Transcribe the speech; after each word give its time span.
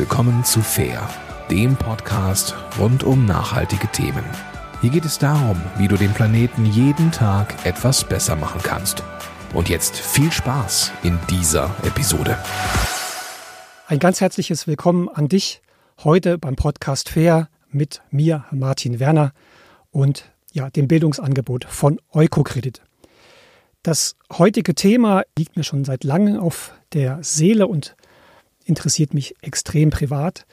willkommen 0.00 0.44
zu 0.44 0.62
Fair, 0.62 1.06
dem 1.50 1.76
Podcast 1.76 2.54
rund 2.78 3.04
um 3.04 3.26
nachhaltige 3.26 3.86
Themen. 3.88 4.24
Hier 4.80 4.88
geht 4.88 5.04
es 5.04 5.18
darum, 5.18 5.60
wie 5.76 5.88
du 5.88 5.96
den 5.98 6.14
Planeten 6.14 6.64
jeden 6.64 7.12
Tag 7.12 7.66
etwas 7.66 8.02
besser 8.04 8.34
machen 8.34 8.62
kannst. 8.64 9.02
Und 9.52 9.68
jetzt 9.68 9.98
viel 9.98 10.32
Spaß 10.32 10.90
in 11.02 11.18
dieser 11.28 11.76
Episode. 11.82 12.38
Ein 13.88 13.98
ganz 13.98 14.22
herzliches 14.22 14.66
Willkommen 14.66 15.10
an 15.10 15.28
dich 15.28 15.60
heute 16.02 16.38
beim 16.38 16.56
Podcast 16.56 17.10
Fair 17.10 17.50
mit 17.70 18.00
mir, 18.10 18.46
Martin 18.52 19.00
Werner, 19.00 19.32
und 19.90 20.32
ja, 20.54 20.70
dem 20.70 20.88
Bildungsangebot 20.88 21.66
von 21.66 22.00
Eukokredit. 22.14 22.80
Das 23.82 24.16
heutige 24.32 24.74
Thema 24.74 25.24
liegt 25.36 25.58
mir 25.58 25.62
schon 25.62 25.84
seit 25.84 26.04
langem 26.04 26.38
auf 26.38 26.72
der 26.94 27.18
Seele 27.22 27.66
und 27.66 27.96
interessiert 28.70 29.12
mich 29.12 29.34
extrem 29.42 29.90
privat. 29.90 30.46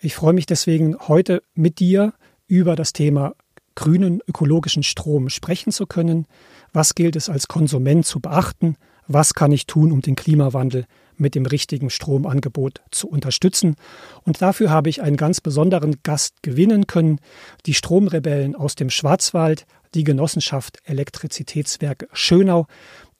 Ich 0.00 0.14
freue 0.16 0.32
mich 0.32 0.46
deswegen 0.46 0.96
heute 1.06 1.42
mit 1.54 1.78
dir 1.78 2.14
über 2.48 2.74
das 2.74 2.92
Thema 2.92 3.34
grünen 3.76 4.20
ökologischen 4.26 4.82
Strom 4.82 5.28
sprechen 5.28 5.70
zu 5.70 5.86
können. 5.86 6.26
Was 6.72 6.94
gilt 6.94 7.16
es 7.16 7.28
als 7.28 7.46
Konsument 7.46 8.04
zu 8.06 8.18
beachten? 8.18 8.76
Was 9.06 9.34
kann 9.34 9.52
ich 9.52 9.66
tun, 9.66 9.92
um 9.92 10.00
den 10.00 10.16
Klimawandel 10.16 10.86
mit 11.16 11.34
dem 11.34 11.44
richtigen 11.44 11.90
Stromangebot 11.90 12.80
zu 12.90 13.08
unterstützen? 13.08 13.76
Und 14.24 14.40
dafür 14.40 14.70
habe 14.70 14.88
ich 14.88 15.02
einen 15.02 15.16
ganz 15.16 15.40
besonderen 15.40 15.96
Gast 16.02 16.42
gewinnen 16.42 16.86
können, 16.86 17.20
die 17.66 17.74
Stromrebellen 17.74 18.56
aus 18.56 18.74
dem 18.74 18.88
Schwarzwald, 18.88 19.66
die 19.94 20.04
Genossenschaft 20.04 20.78
Elektrizitätswerke 20.84 22.08
Schönau 22.12 22.66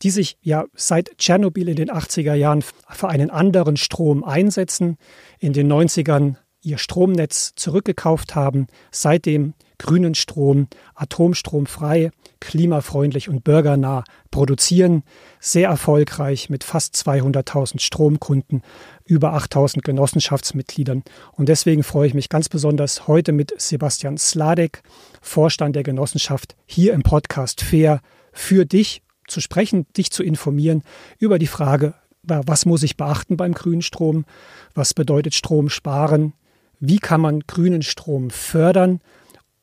die 0.03 0.11
sich 0.11 0.39
ja 0.41 0.65
seit 0.75 1.19
Tschernobyl 1.19 1.69
in 1.69 1.77
den 1.77 1.91
80er 1.91 2.35
Jahren 2.35 2.63
für 2.63 3.09
einen 3.09 3.31
anderen 3.31 3.77
Strom 3.77 4.25
einsetzen, 4.25 4.97
in 5.39 5.53
den 5.53 5.71
90ern 5.71 6.37
ihr 6.63 6.79
Stromnetz 6.79 7.53
zurückgekauft 7.55 8.35
haben, 8.35 8.67
seitdem 8.91 9.55
grünen 9.81 10.15
Strom, 10.15 10.69
atomstromfrei, 10.95 12.11
klimafreundlich 12.39 13.29
und 13.29 13.45
bürgernah 13.45 14.05
produzieren, 14.31 15.03
sehr 15.41 15.71
erfolgreich 15.71 16.51
mit 16.51 16.65
fast 16.65 16.95
200.000 16.95 17.81
Stromkunden, 17.81 18.63
über 19.07 19.35
8.000 19.35 19.81
Genossenschaftsmitgliedern. 19.81 21.03
Und 21.33 21.49
deswegen 21.49 21.83
freue 21.83 22.07
ich 22.07 22.15
mich 22.15 22.29
ganz 22.29 22.49
besonders 22.49 23.09
heute 23.09 23.33
mit 23.33 23.55
Sebastian 23.57 24.19
Sladek, 24.19 24.83
Vorstand 25.23 25.75
der 25.75 25.83
Genossenschaft, 25.83 26.57
hier 26.67 26.93
im 26.93 27.03
Podcast 27.03 27.63
Fair 27.63 28.01
für 28.33 28.67
dich 28.67 29.03
zu 29.27 29.41
sprechen, 29.41 29.87
dich 29.97 30.11
zu 30.11 30.23
informieren 30.23 30.83
über 31.19 31.39
die 31.39 31.47
Frage, 31.47 31.95
was 32.23 32.67
muss 32.67 32.83
ich 32.83 32.99
beachten 32.99 33.39
beim 33.39 33.55
grünen 33.55 33.83
Strom, 33.83 34.27
was 34.75 34.93
bedeutet 34.93 35.35
Strom 35.35 35.71
sparen, 35.71 36.35
wie 36.81 36.99
kann 36.99 37.23
man 37.23 37.41
grünen 37.41 37.83
Strom 37.83 38.29
fördern, 38.31 39.01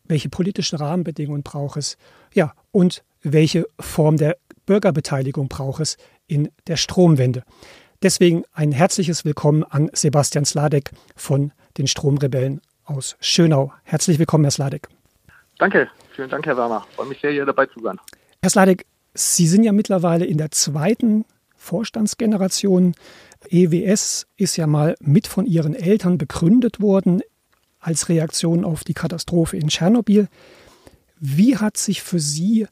welche 0.08 0.30
politischen 0.30 0.78
Rahmenbedingungen 0.78 1.44
braucht 1.44 1.78
es, 1.78 1.98
ja, 2.34 2.54
und 2.72 3.04
welche 3.22 3.66
Form 3.80 4.18
der 4.18 4.38
Bürgerbeteiligung 4.66 5.48
braucht 5.48 5.82
es 5.82 5.98
in 6.28 6.50
der 6.68 6.78
Stromwende. 6.78 7.44
Deswegen 8.04 8.44
ein 8.54 8.72
herzliches 8.72 9.26
Willkommen 9.26 9.64
an 9.64 9.90
Sebastian 9.94 10.46
Sladek 10.46 10.92
von 11.16 11.52
den 11.78 11.88
Stromrebellen 11.88 12.62
aus 12.86 13.18
Schönau. 13.20 13.74
Herzlich 13.84 14.20
willkommen, 14.20 14.44
Herr 14.44 14.52
Sladek. 14.52 14.88
Danke, 15.58 15.90
vielen 16.16 16.30
Dank, 16.30 16.46
Herr 16.46 16.58
Werner. 16.58 16.86
Freue 16.96 17.08
mich 17.08 17.20
sehr, 17.22 17.32
hier 17.32 17.46
dabei 17.46 17.66
zu 17.66 17.80
sein. 17.82 17.98
Herr 18.42 18.50
Sladek, 18.50 18.86
Sie 19.14 19.48
sind 19.48 19.64
ja 19.64 19.72
mittlerweile 19.72 20.26
in 20.26 20.38
der 20.38 20.52
zweiten 20.52 21.26
Vorstandsgeneration. 21.56 22.94
EWS 23.50 24.28
ist 24.36 24.58
ja 24.58 24.68
mal 24.68 24.96
mit 25.00 25.26
von 25.26 25.48
Ihren 25.48 25.74
Eltern 25.74 26.20
begründet 26.20 26.80
worden 26.80 27.22
als 27.88 28.10
Reaktion 28.10 28.66
auf 28.66 28.84
die 28.84 28.94
Katastrophe 28.94 29.56
in 29.56 29.70
Tschernobyl. 29.70 30.28
Wie 31.22 31.56
hat 31.56 31.78
sich 31.78 32.02
für 32.02 32.20
Sie 32.20 32.68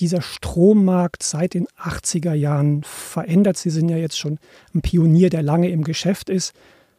dieser 0.00 0.22
Strommarkt 0.22 1.22
seit 1.22 1.54
den 1.54 1.68
80er 1.80 2.34
Jahren 2.34 2.82
verändert? 2.82 3.58
Sie 3.58 3.70
sind 3.70 3.88
ja 3.88 3.96
jetzt 3.96 4.18
schon 4.18 4.40
ein 4.74 4.82
Pionier, 4.82 5.30
der 5.30 5.44
lange 5.44 5.70
im 5.70 5.84
Geschäft 5.84 6.28
ist, 6.30 6.52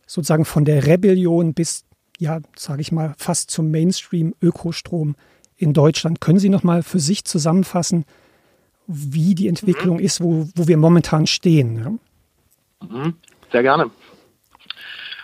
sozusagen 0.06 0.46
von 0.46 0.64
der 0.64 0.88
Rebellion 0.88 1.54
bis, 1.54 1.84
ja, 2.20 2.40
sage 2.56 2.80
ich 2.80 2.94
mal, 2.94 3.14
fast 3.18 3.52
zum 3.52 3.70
Mainstream-Ökostrom 3.70 5.18
in 5.58 5.74
Deutschland. 5.74 6.22
Können 6.22 6.40
Sie 6.40 6.50
noch 6.50 6.64
mal 6.64 6.84
für 6.84 7.02
sich 7.02 7.26
zusammenfassen, 7.26 8.06
wie 8.88 9.36
die 9.36 9.50
Entwicklung 9.50 9.98
mhm. 9.98 10.04
ist, 10.06 10.22
wo, 10.22 10.48
wo 10.56 10.70
wir 10.70 10.78
momentan 10.78 11.28
stehen. 11.28 12.00
Ja? 12.82 12.88
Mhm. 12.88 13.16
Sehr 13.52 13.64
gerne. 13.64 13.92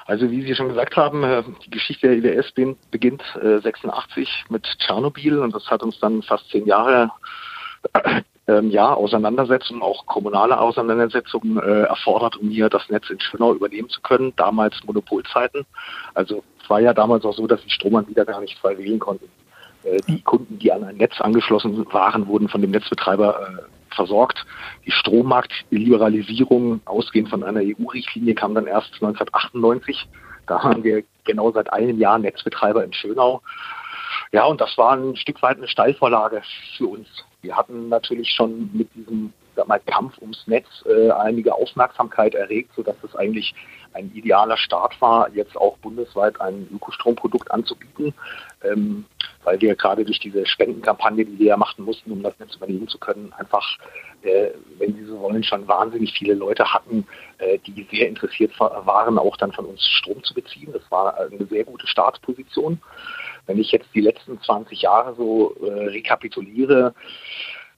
Also 0.06 0.30
wie 0.30 0.42
Sie 0.42 0.56
schon 0.56 0.70
gesagt 0.70 0.98
haben, 0.98 1.24
äh, 1.24 1.44
die 1.66 1.70
Geschichte 1.70 2.20
der 2.20 2.38
IWS 2.38 2.54
beginnt 2.92 3.24
86 3.42 4.28
äh, 4.28 4.54
mit 4.54 4.64
Tschernobyl 4.80 5.40
und 5.40 5.56
das 5.56 5.70
hat 5.70 5.84
uns 5.84 6.00
dann 6.00 6.22
fast 6.24 6.50
zehn 6.50 6.66
Jahre 6.66 7.12
ähm, 8.48 8.70
ja, 8.70 8.94
Auseinandersetzungen, 8.94 9.82
auch 9.82 10.06
kommunale 10.06 10.60
Auseinandersetzungen 10.60 11.58
äh, 11.58 11.84
erfordert, 11.84 12.38
um 12.38 12.50
hier 12.50 12.70
das 12.70 12.90
Netz 12.90 13.10
in 13.10 13.20
Schönau 13.20 13.54
übernehmen 13.54 13.90
zu 13.90 14.02
können. 14.02 14.34
Damals 14.36 14.76
Monopolzeiten. 14.86 15.66
Also 16.14 16.44
es 16.62 16.70
war 16.70 16.82
ja 16.82 16.94
damals 16.94 17.24
auch 17.26 17.34
so, 17.34 17.48
dass 17.48 17.64
die 17.64 17.70
Stromanbieter 17.70 18.26
gar 18.26 18.42
nicht 18.42 18.58
frei 18.60 18.78
wählen 18.78 19.00
konnten. 19.00 19.30
Äh, 19.84 20.02
die 20.08 20.22
Kunden, 20.22 20.60
die 20.60 20.72
an 20.72 20.84
ein 20.84 20.98
Netz 20.98 21.20
angeschlossen 21.22 21.86
waren, 21.94 22.28
wurden 22.28 22.50
von 22.50 22.62
dem 22.62 22.72
Netzbetreiber 22.72 23.40
äh, 23.40 23.62
versorgt. 23.94 24.46
Die 24.86 24.92
Strommarktliberalisierung, 24.92 26.82
ausgehend 26.86 27.30
von 27.30 27.44
einer 27.44 27.62
EU-Richtlinie, 27.62 28.36
kam 28.36 28.56
dann 28.56 28.68
erst 28.68 28.94
1998. 28.96 30.08
Da 30.48 30.64
waren 30.64 30.84
wir 30.84 31.04
genau 31.24 31.52
seit 31.52 31.72
einem 31.72 32.00
Jahr 32.00 32.20
Netzbetreiber 32.20 32.84
in 32.84 32.94
Schönau. 32.94 33.42
Ja, 34.32 34.46
und 34.46 34.62
das 34.62 34.78
war 34.78 34.96
ein 34.96 35.16
Stück 35.16 35.42
weit 35.42 35.58
eine 35.58 35.68
Steilvorlage 35.68 36.42
für 36.78 36.88
uns. 36.88 37.08
Wir 37.42 37.56
hatten 37.56 37.90
natürlich 37.90 38.32
schon 38.32 38.70
mit 38.74 38.94
diesem 38.96 39.34
mal, 39.68 39.80
Kampf 39.80 40.18
ums 40.20 40.48
Netz 40.48 40.68
äh, 40.86 41.12
einige 41.12 41.54
Aufmerksamkeit 41.54 42.34
erregt, 42.34 42.72
sodass 42.76 42.96
es 43.04 43.16
eigentlich 43.16 43.54
ein 43.94 44.12
idealer 44.14 44.58
Start 44.58 45.00
war, 45.02 45.30
jetzt 45.34 45.56
auch 45.56 45.78
bundesweit 45.78 46.42
ein 46.42 46.68
Ökostromprodukt 46.74 47.52
anzubieten, 47.52 48.14
ähm, 48.64 49.06
weil 49.44 49.60
wir 49.62 49.76
gerade 49.76 50.06
durch 50.06 50.20
diese 50.20 50.46
Spendenkampagne, 50.46 51.26
die 51.26 51.40
wir 51.40 51.48
ja 51.48 51.58
machen 51.58 51.86
mussten, 51.86 52.12
um 52.12 52.24
das 52.24 52.38
Netz 52.40 52.56
übernehmen 52.56 52.88
zu 52.88 52.98
können, 52.98 53.34
einfach, 53.38 53.78
äh, 54.22 54.50
wenn 54.78 54.96
Sie 54.96 55.06
so 55.06 55.20
wollen, 55.20 55.44
schon 55.44 55.68
wahnsinnig 55.68 56.14
viele 56.14 56.34
Leute 56.34 56.74
hatten, 56.74 57.06
äh, 57.38 57.60
die 57.60 57.88
sehr 57.92 58.08
interessiert 58.08 58.58
waren, 58.60 59.18
auch 59.18 59.38
dann 59.38 59.52
von 59.52 59.66
uns 59.66 59.86
Strom 59.88 60.24
zu 60.24 60.34
beziehen. 60.34 60.72
Das 60.74 60.90
war 60.90 61.18
eine 61.20 61.46
sehr 61.46 61.64
gute 61.64 61.88
Startposition. 61.88 62.82
Wenn 63.46 63.60
ich 63.60 63.72
jetzt 63.72 63.90
die 63.94 64.02
letzten 64.02 64.42
20 64.42 64.82
Jahre 64.82 65.16
so 65.16 65.56
äh, 65.62 65.88
rekapituliere, 65.88 66.94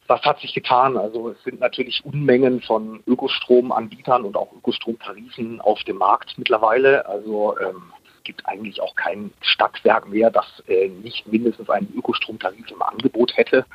was 0.08 0.22
hat 0.22 0.40
sich 0.40 0.54
getan? 0.54 0.98
Also 0.98 1.30
es 1.30 1.44
sind 1.44 1.60
natürlich 1.60 2.06
Unmengen 2.06 2.62
von 2.62 3.02
Ökostromanbietern 3.08 4.24
und 4.24 4.38
auch 4.38 4.54
Ökostromtarifen 4.54 5.62
auf 5.62 5.84
dem 5.84 5.98
Markt 5.98 6.38
mittlerweile. 6.38 7.08
Also 7.08 7.58
ähm, 7.60 7.92
gibt 8.26 8.46
eigentlich 8.46 8.82
auch 8.82 8.96
kein 8.96 9.32
Stadtwerk 9.40 10.10
mehr, 10.10 10.30
das 10.30 10.46
äh, 10.68 10.90
nicht 10.90 11.26
mindestens 11.28 11.70
einen 11.70 11.94
Ökostromtarif 11.96 12.70
im 12.70 12.82
Angebot 12.82 13.38
hätte. 13.38 13.66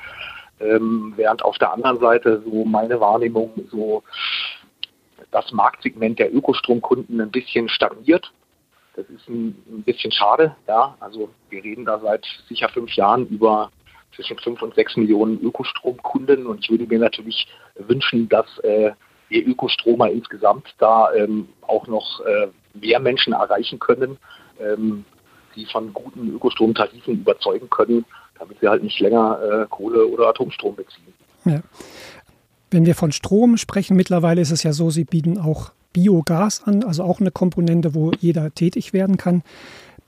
Ähm, 0.61 1.15
während 1.17 1.43
auf 1.43 1.57
der 1.57 1.73
anderen 1.73 1.99
Seite 2.01 2.43
so 2.45 2.67
meine 2.67 3.01
Wahrnehmung 3.01 3.53
so 3.71 4.03
das 5.31 5.51
Marktsegment 5.53 6.19
der 6.19 6.35
Ökostromkunden 6.35 7.21
ein 7.21 7.31
bisschen 7.31 7.69
stagniert. 7.69 8.31
Das 8.97 9.07
ist 9.09 9.29
ein, 9.29 9.57
ein 9.69 9.83
bisschen 9.85 10.13
schade, 10.13 10.55
ja. 10.69 10.97
Also 11.01 11.31
wir 11.49 11.65
reden 11.65 11.87
da 11.87 11.99
seit 12.01 12.27
sicher 12.49 12.69
fünf 12.69 12.93
Jahren 12.93 13.27
über 13.29 13.71
zwischen 14.15 14.39
fünf 14.39 14.61
und 14.61 14.75
sechs 14.75 14.97
Millionen 14.97 15.41
Ökostromkunden 15.41 16.47
und 16.47 16.65
ich 16.65 16.71
würde 16.71 16.87
mir 16.87 16.99
natürlich 16.99 17.47
wünschen, 17.77 18.29
dass 18.29 18.59
äh, 18.59 18.91
wir 19.29 19.47
Ökostromer 19.47 20.11
insgesamt 20.11 20.75
da 20.79 21.13
ähm, 21.15 21.49
auch 21.63 21.87
noch 21.87 22.21
äh, 22.27 22.49
mehr 22.75 23.01
Menschen 23.01 23.33
erreichen 23.33 23.79
können, 23.79 24.19
ähm, 24.61 25.05
die 25.57 25.67
von 25.67 25.93
guten 25.93 26.35
Ökostromtarifen 26.35 27.15
überzeugen 27.15 27.69
können, 27.71 28.05
damit 28.39 28.59
sie 28.61 28.69
halt 28.69 28.83
nicht 28.83 28.99
länger 29.01 29.39
äh, 29.43 29.67
Kohle 29.69 30.07
oder 30.07 30.29
Atomstrom 30.29 30.77
beziehen. 30.77 31.13
Ja. 31.45 31.61
Wenn 32.71 32.87
wir 32.87 32.95
von 32.95 33.13
Strom 33.13 33.57
sprechen, 33.57 33.97
mittlerweile 33.97 34.41
ist 34.41 34.53
es 34.53 34.63
ja 34.63 34.73
so, 34.73 34.91
Sie 34.91 35.05
bieten 35.05 35.39
auch 35.39 35.73
Biogas 35.93 36.63
an, 36.65 36.85
also 36.85 37.03
auch 37.03 37.21
eine 37.21 37.33
Komponente, 37.33 37.95
wo 37.95 38.13
jeder 38.21 38.55
tätig 38.55 38.93
werden 38.93 39.17
kann. 39.17 39.43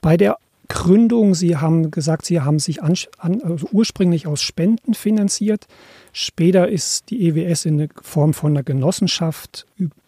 Bei 0.01 0.15
der 0.15 0.37
Gründung, 0.69 1.35
Sie 1.35 1.57
haben 1.57 1.91
gesagt, 1.91 2.25
Sie 2.25 2.39
haben 2.39 2.59
sich 2.59 2.81
an, 2.81 2.95
also 3.43 3.67
ursprünglich 3.71 4.27
aus 4.27 4.41
Spenden 4.41 4.93
finanziert. 4.93 5.67
Später 6.13 6.69
ist 6.69 7.09
die 7.09 7.27
EWS 7.27 7.65
in 7.65 7.89
Form 8.01 8.33
von 8.33 8.53
einer 8.53 8.63
Genossenschaft 8.63 9.65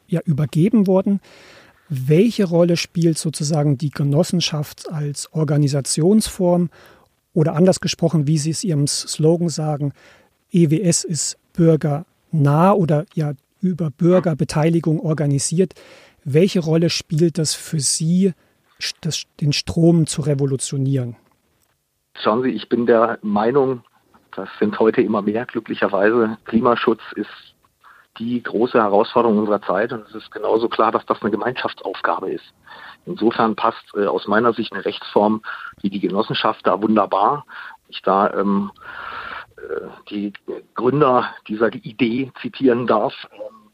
ja, 0.07 0.21
übergeben 0.21 0.87
worden. 0.87 1.19
Welche 1.89 2.45
Rolle 2.45 2.77
spielt 2.77 3.17
sozusagen 3.17 3.77
die 3.77 3.91
Genossenschaft 3.91 4.91
als 4.91 5.31
Organisationsform 5.33 6.69
oder 7.33 7.55
anders 7.55 7.79
gesprochen, 7.79 8.27
wie 8.27 8.37
Sie 8.37 8.49
es 8.49 8.63
Ihrem 8.63 8.87
Slogan 8.87 9.49
sagen, 9.49 9.93
EWS 10.51 11.03
ist 11.03 11.37
bürgernah 11.53 12.73
oder 12.73 13.05
ja 13.13 13.33
über 13.61 13.91
Bürgerbeteiligung 13.91 14.99
organisiert. 14.99 15.73
Welche 16.23 16.59
Rolle 16.59 16.89
spielt 16.89 17.37
das 17.37 17.53
für 17.53 17.79
Sie 17.79 18.33
das, 19.01 19.23
den 19.41 19.53
Strom 19.53 20.07
zu 20.07 20.21
revolutionieren? 20.21 21.15
Schauen 22.15 22.43
Sie, 22.43 22.49
ich 22.49 22.69
bin 22.69 22.85
der 22.85 23.19
Meinung, 23.21 23.83
das 24.35 24.49
sind 24.59 24.79
heute 24.79 25.01
immer 25.01 25.21
mehr 25.21 25.45
glücklicherweise. 25.45 26.37
Klimaschutz 26.45 27.01
ist 27.15 27.54
die 28.17 28.41
große 28.41 28.77
Herausforderung 28.77 29.39
unserer 29.39 29.61
Zeit 29.61 29.91
und 29.91 30.07
es 30.07 30.15
ist 30.15 30.31
genauso 30.31 30.69
klar, 30.69 30.91
dass 30.91 31.05
das 31.05 31.21
eine 31.21 31.31
Gemeinschaftsaufgabe 31.31 32.31
ist. 32.31 32.45
Insofern 33.05 33.55
passt 33.55 33.83
äh, 33.95 34.05
aus 34.05 34.27
meiner 34.27 34.53
Sicht 34.53 34.73
eine 34.73 34.85
Rechtsform 34.85 35.41
wie 35.81 35.89
die 35.89 35.99
Genossenschaft 35.99 36.65
da 36.65 36.81
wunderbar. 36.81 37.45
Ich 37.89 38.01
da 38.01 38.33
ähm, 38.33 38.71
äh, 39.57 39.87
die 40.09 40.33
Gründer 40.73 41.29
dieser 41.47 41.73
Idee 41.73 42.31
zitieren 42.41 42.87
darf. 42.87 43.13
Ähm, 43.33 43.71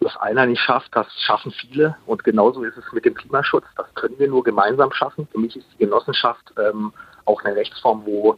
was 0.00 0.16
einer 0.16 0.46
nicht 0.46 0.60
schafft, 0.60 0.94
das 0.96 1.06
schaffen 1.20 1.52
viele. 1.52 1.96
Und 2.06 2.24
genauso 2.24 2.64
ist 2.64 2.76
es 2.76 2.92
mit 2.92 3.04
dem 3.04 3.14
Klimaschutz. 3.14 3.64
Das 3.76 3.86
können 3.94 4.18
wir 4.18 4.28
nur 4.28 4.42
gemeinsam 4.42 4.92
schaffen. 4.92 5.28
Für 5.30 5.38
mich 5.38 5.56
ist 5.56 5.66
die 5.74 5.84
Genossenschaft 5.84 6.52
ähm, 6.58 6.92
auch 7.24 7.42
eine 7.44 7.54
Rechtsform, 7.54 8.04
wo 8.04 8.36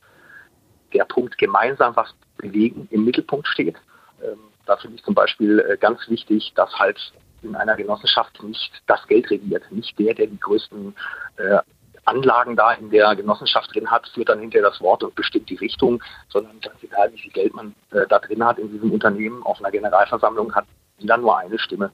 der 0.93 1.05
Punkt 1.05 1.39
gemeinsam 1.39 1.97
was 1.97 2.15
bewegen 2.37 2.87
im 2.91 3.05
Mittelpunkt 3.05 3.49
steht. 3.49 3.77
Ähm, 4.23 4.39
da 4.67 4.77
finde 4.77 4.97
ich 4.97 5.05
zum 5.05 5.15
Beispiel 5.15 5.61
äh, 5.61 5.77
ganz 5.77 6.09
wichtig, 6.09 6.53
dass 6.55 6.73
halt 6.79 6.99
in 7.43 7.55
einer 7.55 7.77
Genossenschaft 7.77 8.43
nicht 8.43 8.73
das 8.87 9.07
Geld 9.07 9.31
regiert, 9.31 9.71
nicht 9.71 9.99
der, 9.99 10.15
der 10.15 10.27
die 10.27 10.41
größten 10.41 10.95
äh, 11.37 11.59
Anlagen 12.07 12.57
da 12.57 12.73
in 12.73 12.91
der 12.91 13.15
Genossenschaft 13.17 13.75
drin 13.75 13.91
hat, 13.91 14.09
führt 14.09 14.29
dann 14.29 14.41
hinterher 14.41 14.69
das 14.69 14.81
Wort 14.81 15.03
und 15.03 15.15
bestimmt 15.15 15.49
die 15.49 15.57
Richtung, 15.57 16.03
sondern 16.29 16.61
ganz 16.61 16.83
egal, 16.83 17.13
wie 17.13 17.19
viel 17.19 17.33
Geld 17.33 17.55
man 17.55 17.75
äh, 17.93 18.07
da 18.09 18.19
drin 18.19 18.45
hat 18.45 18.59
in 18.59 18.71
diesem 18.71 18.93
Unternehmen, 18.93 19.43
auf 19.43 19.59
einer 19.61 19.71
Generalversammlung 19.71 20.55
hat 20.55 20.67
jeder 20.99 21.17
nur 21.17 21.39
eine 21.39 21.59
Stimme. 21.59 21.91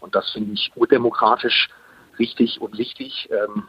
Und 0.00 0.14
das 0.14 0.30
finde 0.32 0.52
ich 0.52 0.70
urdemokratisch 0.74 1.68
richtig 2.18 2.60
und 2.60 2.76
wichtig. 2.78 3.28
Ähm, 3.30 3.64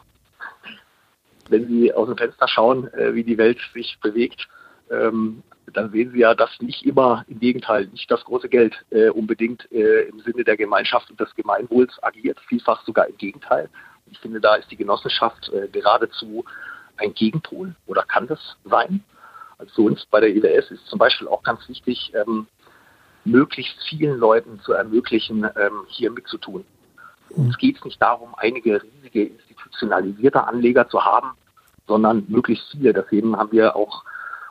wenn 1.49 1.67
Sie 1.67 1.93
aus 1.93 2.07
dem 2.07 2.17
Fenster 2.17 2.47
schauen, 2.47 2.91
äh, 2.93 3.13
wie 3.13 3.23
die 3.23 3.37
Welt 3.37 3.59
sich 3.73 3.97
bewegt, 4.01 4.47
ähm, 4.91 5.43
dann 5.73 5.91
sehen 5.91 6.11
Sie 6.11 6.19
ja, 6.19 6.35
dass 6.35 6.49
nicht 6.59 6.85
immer, 6.85 7.25
im 7.27 7.39
Gegenteil, 7.39 7.87
nicht 7.87 8.09
das 8.09 8.23
große 8.23 8.49
Geld 8.49 8.85
äh, 8.91 9.09
unbedingt 9.09 9.69
äh, 9.71 10.03
im 10.03 10.19
Sinne 10.19 10.43
der 10.43 10.57
Gemeinschaft 10.57 11.09
und 11.09 11.19
des 11.19 11.33
Gemeinwohls 11.35 12.01
agiert, 12.03 12.39
vielfach 12.47 12.83
sogar 12.85 13.07
im 13.07 13.17
Gegenteil. 13.17 13.69
Ich 14.11 14.19
finde, 14.19 14.39
da 14.39 14.55
ist 14.55 14.69
die 14.69 14.75
Genossenschaft 14.75 15.49
äh, 15.49 15.67
geradezu 15.67 16.45
ein 16.97 17.13
Gegenpol 17.13 17.75
oder 17.87 18.03
kann 18.03 18.27
das 18.27 18.57
sein. 18.63 19.03
Also 19.57 19.73
für 19.75 19.81
uns 19.81 20.05
bei 20.05 20.19
der 20.19 20.29
IWS 20.29 20.71
ist 20.71 20.85
zum 20.87 20.99
Beispiel 20.99 21.27
auch 21.27 21.43
ganz 21.43 21.67
wichtig, 21.67 22.13
ähm, 22.13 22.47
möglichst 23.23 23.81
vielen 23.89 24.19
Leuten 24.19 24.59
zu 24.61 24.73
ermöglichen, 24.73 25.43
ähm, 25.43 25.85
hier 25.87 26.11
mitzutun. 26.11 26.65
Uns 27.29 27.57
geht 27.57 27.77
es 27.77 27.83
nicht 27.83 28.01
darum, 28.01 28.35
einige 28.37 28.81
riesige 28.81 29.25
institutionalisierte 29.25 30.45
Anleger 30.45 30.87
zu 30.87 31.03
haben, 31.03 31.31
sondern 31.87 32.25
möglichst 32.27 32.69
viele. 32.71 32.93
Deswegen 32.93 33.35
haben 33.35 33.51
wir 33.51 33.75
auch 33.75 34.03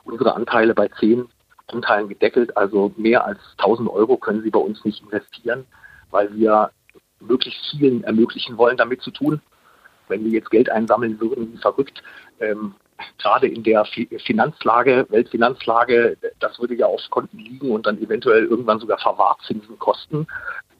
unsere 0.05 0.35
Anteile 0.35 0.73
bei 0.73 0.87
zehn 0.99 1.27
Anteilen 1.67 2.07
gedeckelt. 2.07 2.55
Also 2.55 2.93
mehr 2.95 3.25
als 3.25 3.39
1000 3.57 3.89
Euro 3.89 4.17
können 4.17 4.43
Sie 4.43 4.51
bei 4.51 4.59
uns 4.59 4.83
nicht 4.85 5.03
investieren, 5.03 5.65
weil 6.11 6.33
wir 6.35 6.71
möglichst 7.19 7.59
vielen 7.71 8.03
ermöglichen 8.03 8.57
wollen, 8.57 8.77
damit 8.77 9.01
zu 9.01 9.11
tun. 9.11 9.41
Wenn 10.07 10.23
wir 10.23 10.31
jetzt 10.31 10.51
Geld 10.51 10.69
einsammeln 10.69 11.19
würden, 11.19 11.51
wie 11.53 11.57
verrückt, 11.57 12.03
ähm, 12.39 12.75
gerade 13.17 13.47
in 13.47 13.63
der 13.63 13.85
Finanzlage, 14.25 15.05
Weltfinanzlage, 15.09 16.17
das 16.39 16.59
würde 16.59 16.75
ja 16.75 16.85
auf 16.85 17.01
Konten 17.09 17.39
liegen 17.39 17.71
und 17.71 17.85
dann 17.85 18.01
eventuell 18.01 18.45
irgendwann 18.45 18.79
sogar 18.79 18.99
Verwahrzinsen 18.99 19.77
kosten. 19.79 20.27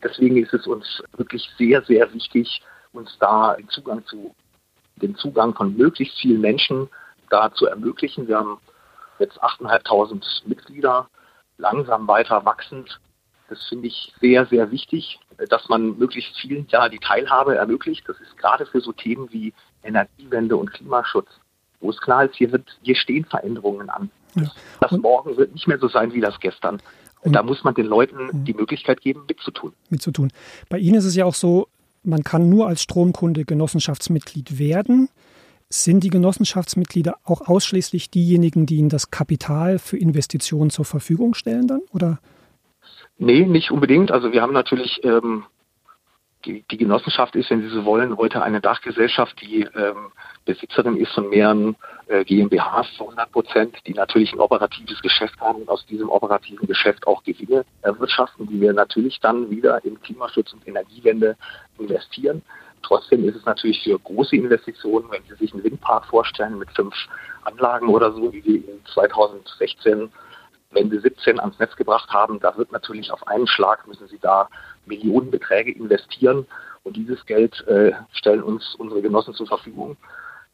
Deswegen 0.03 0.37
ist 0.37 0.53
es 0.53 0.67
uns 0.67 1.03
wirklich 1.17 1.49
sehr, 1.57 1.81
sehr 1.83 2.13
wichtig, 2.13 2.61
uns 2.93 3.17
da 3.19 3.57
Zugang 3.69 4.05
zu, 4.05 4.35
den 4.97 5.15
Zugang 5.15 5.53
von 5.55 5.75
möglichst 5.75 6.17
vielen 6.19 6.41
Menschen 6.41 6.89
da 7.29 7.51
zu 7.51 7.65
ermöglichen. 7.65 8.27
Wir 8.27 8.37
haben 8.37 8.59
jetzt 9.19 9.41
8.500 9.41 10.47
Mitglieder, 10.47 11.07
langsam 11.57 12.07
weiter 12.07 12.45
wachsend. 12.45 12.99
Das 13.49 13.63
finde 13.65 13.87
ich 13.87 14.13
sehr, 14.19 14.45
sehr 14.47 14.71
wichtig, 14.71 15.19
dass 15.49 15.69
man 15.69 15.97
möglichst 15.97 16.35
vielen 16.37 16.65
ja 16.69 16.89
die 16.89 16.99
Teilhabe 16.99 17.55
ermöglicht. 17.55 18.03
Das 18.07 18.19
ist 18.19 18.37
gerade 18.37 18.65
für 18.65 18.81
so 18.81 18.91
Themen 18.91 19.31
wie 19.31 19.53
Energiewende 19.83 20.57
und 20.57 20.73
Klimaschutz, 20.73 21.27
wo 21.79 21.91
es 21.91 22.01
klar 22.01 22.25
ist, 22.25 22.35
hier, 22.35 22.51
wird, 22.51 22.77
hier 22.81 22.95
stehen 22.95 23.25
Veränderungen 23.25 23.89
an. 23.89 24.09
Ja. 24.35 24.51
Das 24.81 24.91
morgen 24.91 25.37
wird 25.37 25.53
nicht 25.53 25.67
mehr 25.67 25.77
so 25.79 25.87
sein 25.87 26.13
wie 26.13 26.21
das 26.21 26.39
gestern. 26.39 26.81
Und 27.21 27.33
da 27.33 27.41
muss 27.41 27.63
man 27.63 27.73
den 27.73 27.87
Leuten 27.87 28.45
die 28.45 28.53
Möglichkeit 28.53 29.01
geben, 29.01 29.23
mitzutun. 29.27 29.73
Mitzutun. 29.89 30.31
Bei 30.69 30.77
Ihnen 30.77 30.95
ist 30.95 31.05
es 31.05 31.15
ja 31.15 31.25
auch 31.25 31.33
so, 31.33 31.67
man 32.03 32.23
kann 32.23 32.49
nur 32.49 32.67
als 32.67 32.83
Stromkunde 32.83 33.45
Genossenschaftsmitglied 33.45 34.59
werden. 34.59 35.09
Sind 35.69 36.03
die 36.03 36.09
Genossenschaftsmitglieder 36.09 37.15
auch 37.23 37.41
ausschließlich 37.47 38.11
diejenigen, 38.11 38.65
die 38.67 38.75
ihnen 38.75 38.89
das 38.89 39.09
Kapital 39.09 39.79
für 39.79 39.97
Investitionen 39.97 40.69
zur 40.69 40.85
Verfügung 40.85 41.33
stellen 41.33 41.67
dann? 41.67 41.81
Oder? 41.91 42.19
Nee, 43.17 43.45
nicht 43.45 43.71
unbedingt. 43.71 44.11
Also 44.11 44.31
wir 44.31 44.41
haben 44.41 44.53
natürlich, 44.53 45.03
ähm, 45.03 45.45
die, 46.45 46.63
die, 46.69 46.77
Genossenschaft 46.77 47.35
ist, 47.35 47.49
wenn 47.49 47.61
Sie 47.61 47.69
so 47.69 47.83
wollen, 47.85 48.15
heute 48.17 48.43
eine 48.43 48.61
Dachgesellschaft, 48.61 49.41
die 49.41 49.61
ähm, 49.61 50.11
Besitzerin 50.45 50.97
ist 50.97 51.11
von 51.13 51.29
mehreren 51.29 51.75
äh, 52.07 52.23
GmbHs 52.23 52.93
zu 52.97 53.05
100 53.05 53.31
Prozent, 53.31 53.75
die 53.87 53.93
natürlich 53.93 54.33
ein 54.33 54.39
operatives 54.39 55.01
Geschäft 55.01 55.39
haben 55.41 55.61
und 55.61 55.69
aus 55.69 55.85
diesem 55.87 56.09
operativen 56.09 56.67
Geschäft 56.67 57.07
auch 57.07 57.23
Gewinne 57.23 57.65
erwirtschaften, 57.81 58.47
die 58.47 58.61
wir 58.61 58.73
natürlich 58.73 59.19
dann 59.19 59.49
wieder 59.49 59.83
in 59.83 59.99
Klimaschutz 60.01 60.53
und 60.53 60.67
Energiewende 60.67 61.35
investieren. 61.79 62.43
Trotzdem 62.85 63.27
ist 63.27 63.35
es 63.35 63.45
natürlich 63.45 63.83
für 63.83 63.97
große 63.97 64.35
Investitionen, 64.35 65.09
wenn 65.09 65.23
Sie 65.23 65.35
sich 65.35 65.53
einen 65.53 65.63
Windpark 65.63 66.05
vorstellen 66.05 66.59
mit 66.59 66.69
fünf 66.71 66.93
Anlagen 67.43 67.87
oder 67.87 68.11
so, 68.11 68.31
wie 68.31 68.45
wir 68.45 68.55
in 68.57 68.85
2016, 68.93 70.11
Wende 70.71 70.99
17 70.99 71.39
ans 71.39 71.57
Netz 71.57 71.75
gebracht 71.75 72.09
haben, 72.11 72.39
da 72.39 72.55
wird 72.57 72.71
natürlich 72.71 73.11
auf 73.11 73.25
einen 73.27 73.47
Schlag 73.47 73.87
müssen 73.87 74.07
Sie 74.07 74.19
da 74.19 74.49
Millionenbeträge 74.85 75.71
investieren 75.71 76.45
und 76.83 76.95
dieses 76.95 77.25
Geld 77.25 77.65
äh, 77.67 77.93
stellen 78.11 78.43
uns 78.43 78.75
unsere 78.75 79.01
Genossen 79.01 79.33
zur 79.33 79.47
Verfügung. 79.47 79.97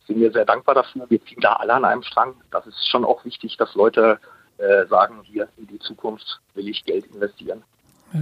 Sind 0.08 0.20
wir 0.20 0.32
sehr 0.32 0.46
dankbar 0.46 0.76
dafür. 0.76 1.10
Wir 1.10 1.24
ziehen 1.26 1.42
da 1.42 1.54
alle 1.54 1.74
an 1.74 1.86
einem 1.86 2.04
Strang. 2.04 2.36
Das 2.52 2.66
ist 2.66 2.88
schon 2.88 3.04
auch 3.04 3.26
wichtig, 3.26 3.58
dass 3.58 3.76
Leute 3.76 4.20
äh, 4.58 4.86
sagen, 4.88 5.22
hier 5.24 5.50
in 5.58 5.68
die 5.68 5.80
Zukunft 5.80 6.40
will 6.54 6.70
ich 6.70 6.86
Geld 6.86 7.06
investieren. 7.08 7.64
Ja. 8.14 8.22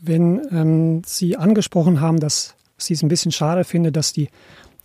Wenn 0.00 0.40
ähm, 0.50 1.02
Sie 1.04 1.36
angesprochen 1.36 2.00
haben, 2.00 2.20
dass 2.20 2.54
sie 2.86 2.94
es 2.94 3.02
ein 3.02 3.08
bisschen 3.08 3.32
schade 3.32 3.64
finde, 3.64 3.92
dass 3.92 4.12
die, 4.12 4.28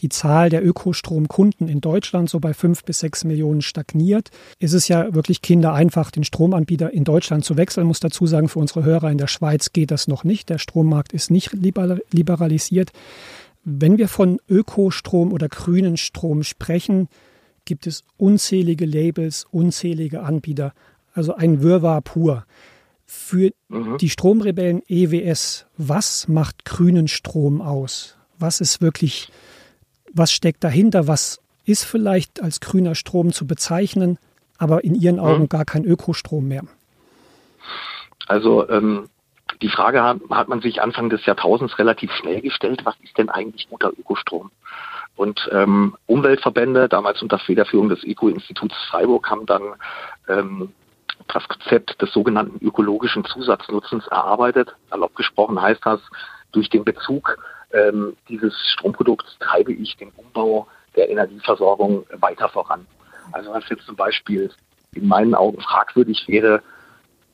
die 0.01 0.09
Zahl 0.09 0.49
der 0.49 0.65
Ökostromkunden 0.65 1.67
in 1.67 1.81
Deutschland 1.81 2.29
so 2.29 2.39
bei 2.39 2.53
fünf 2.53 2.83
bis 2.83 2.99
sechs 2.99 3.23
Millionen 3.23 3.61
stagniert. 3.61 4.29
Ist 4.59 4.73
es 4.73 4.87
ja 4.87 5.13
wirklich 5.13 5.41
kindereinfach, 5.41 6.11
den 6.11 6.23
Stromanbieter 6.23 6.91
in 6.91 7.03
Deutschland 7.03 7.45
zu 7.45 7.57
wechseln. 7.57 7.85
Ich 7.85 7.87
muss 7.87 7.99
dazu 7.99 8.27
sagen, 8.27 8.49
für 8.49 8.59
unsere 8.59 8.83
Hörer 8.83 9.11
in 9.11 9.17
der 9.17 9.27
Schweiz 9.27 9.73
geht 9.73 9.91
das 9.91 10.07
noch 10.07 10.23
nicht. 10.23 10.49
Der 10.49 10.57
Strommarkt 10.57 11.13
ist 11.13 11.31
nicht 11.31 11.51
liberalisiert. 11.53 12.91
Wenn 13.63 13.97
wir 13.97 14.07
von 14.07 14.39
Ökostrom 14.47 15.33
oder 15.33 15.49
grünen 15.49 15.97
Strom 15.97 16.43
sprechen, 16.43 17.07
gibt 17.65 17.87
es 17.87 18.03
unzählige 18.17 18.85
Labels, 18.85 19.45
unzählige 19.49 20.21
Anbieter. 20.21 20.73
Also 21.13 21.33
ein 21.33 21.63
Wirrwarr 21.63 22.01
pur. 22.01 22.45
Für 23.05 23.51
mhm. 23.69 23.97
die 23.97 24.09
Stromrebellen 24.09 24.81
EWS, 24.87 25.67
was 25.77 26.27
macht 26.27 26.65
grünen 26.65 27.07
Strom 27.07 27.61
aus? 27.61 28.17
Was 28.39 28.61
ist 28.61 28.81
wirklich, 28.81 29.29
was 30.13 30.31
steckt 30.31 30.63
dahinter? 30.63 31.07
Was 31.07 31.39
ist 31.65 31.83
vielleicht 31.83 32.41
als 32.41 32.59
grüner 32.59 32.95
Strom 32.95 33.31
zu 33.31 33.45
bezeichnen, 33.47 34.17
aber 34.57 34.83
in 34.83 34.95
Ihren 34.95 35.19
Augen 35.19 35.43
mhm. 35.43 35.49
gar 35.49 35.65
kein 35.65 35.85
Ökostrom 35.85 36.47
mehr? 36.47 36.63
Also 38.27 38.67
ähm, 38.69 39.07
die 39.61 39.69
Frage 39.69 40.03
hat, 40.03 40.17
hat, 40.29 40.47
man 40.47 40.61
sich 40.61 40.81
Anfang 40.81 41.09
des 41.09 41.25
Jahrtausends 41.25 41.77
relativ 41.77 42.11
schnell 42.13 42.41
gestellt, 42.41 42.81
was 42.83 42.95
ist 43.03 43.17
denn 43.17 43.29
eigentlich 43.29 43.69
guter 43.69 43.91
Ökostrom? 43.97 44.51
Und 45.15 45.49
ähm, 45.51 45.95
Umweltverbände, 46.07 46.89
damals 46.89 47.21
unter 47.21 47.39
Federführung 47.39 47.89
des 47.89 48.03
Eco-Instituts 48.03 48.75
Freiburg, 48.89 49.29
haben 49.29 49.45
dann 49.45 49.63
ähm, 50.27 50.73
das 51.27 51.47
Konzept 51.47 52.01
des 52.01 52.11
sogenannten 52.13 52.63
ökologischen 52.65 53.25
Zusatznutzens 53.25 54.07
erarbeitet. 54.07 54.75
Erlaubt 54.91 55.15
gesprochen 55.15 55.61
heißt 55.61 55.85
das, 55.85 55.99
durch 56.51 56.69
den 56.69 56.83
Bezug 56.83 57.37
ähm, 57.73 58.15
dieses 58.29 58.53
Stromprodukts 58.73 59.37
treibe 59.39 59.73
ich 59.73 59.97
den 59.97 60.11
Umbau 60.15 60.67
der 60.95 61.09
Energieversorgung 61.09 62.05
weiter 62.13 62.49
voran. 62.49 62.85
Also 63.31 63.51
was 63.51 63.67
jetzt 63.69 63.85
zum 63.85 63.95
Beispiel 63.95 64.51
in 64.93 65.07
meinen 65.07 65.35
Augen 65.35 65.59
fragwürdig 65.61 66.25
wäre, 66.27 66.61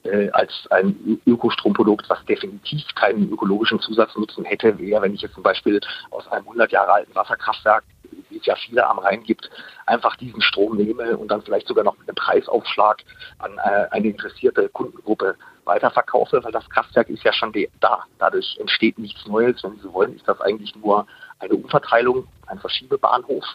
äh, 0.03 0.29
als 0.31 0.51
ein 0.71 1.21
Ökostromprodukt, 1.27 2.09
was 2.09 2.25
definitiv 2.25 2.83
keinen 2.95 3.31
ökologischen 3.31 3.79
Zusatznutzen 3.79 4.45
hätte, 4.45 4.79
wäre, 4.79 5.01
wenn 5.01 5.13
ich 5.13 5.21
jetzt 5.21 5.35
zum 5.35 5.43
Beispiel 5.43 5.79
aus 6.09 6.27
einem 6.27 6.45
100 6.45 6.71
Jahre 6.71 6.93
alten 6.93 7.13
Wasserkraftwerk 7.13 7.83
wie 8.31 8.37
es 8.37 8.45
ja 8.45 8.55
viele 8.55 8.87
am 8.87 8.99
Rhein 8.99 9.23
gibt, 9.23 9.49
einfach 9.85 10.15
diesen 10.15 10.41
Strom 10.41 10.77
nehme 10.77 11.17
und 11.17 11.29
dann 11.29 11.41
vielleicht 11.41 11.67
sogar 11.67 11.83
noch 11.83 11.97
mit 11.97 12.07
einem 12.07 12.15
Preisaufschlag 12.15 13.03
an 13.39 13.57
äh, 13.57 13.87
eine 13.91 14.07
interessierte 14.07 14.69
Kundengruppe 14.69 15.35
weiterverkaufe, 15.65 16.43
weil 16.43 16.51
das 16.51 16.69
Kraftwerk 16.69 17.09
ist 17.09 17.23
ja 17.23 17.33
schon 17.33 17.53
da. 17.79 18.05
Dadurch 18.17 18.57
entsteht 18.59 18.97
nichts 18.97 19.25
Neues. 19.27 19.63
Wenn 19.63 19.79
Sie 19.79 19.93
wollen, 19.93 20.15
ist 20.15 20.27
das 20.27 20.41
eigentlich 20.41 20.75
nur 20.75 21.05
eine 21.39 21.53
Umverteilung, 21.53 22.27
ein 22.47 22.59
Verschiebebahnhof. 22.59 23.45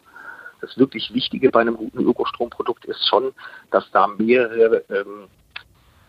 Das 0.60 0.76
wirklich 0.78 1.12
Wichtige 1.12 1.50
bei 1.50 1.60
einem 1.60 1.76
guten 1.76 2.00
Ökostromprodukt 2.00 2.84
ist 2.86 3.06
schon, 3.06 3.32
dass 3.70 3.90
da 3.90 4.06
mehrere 4.06 4.84
ähm, 4.88 5.28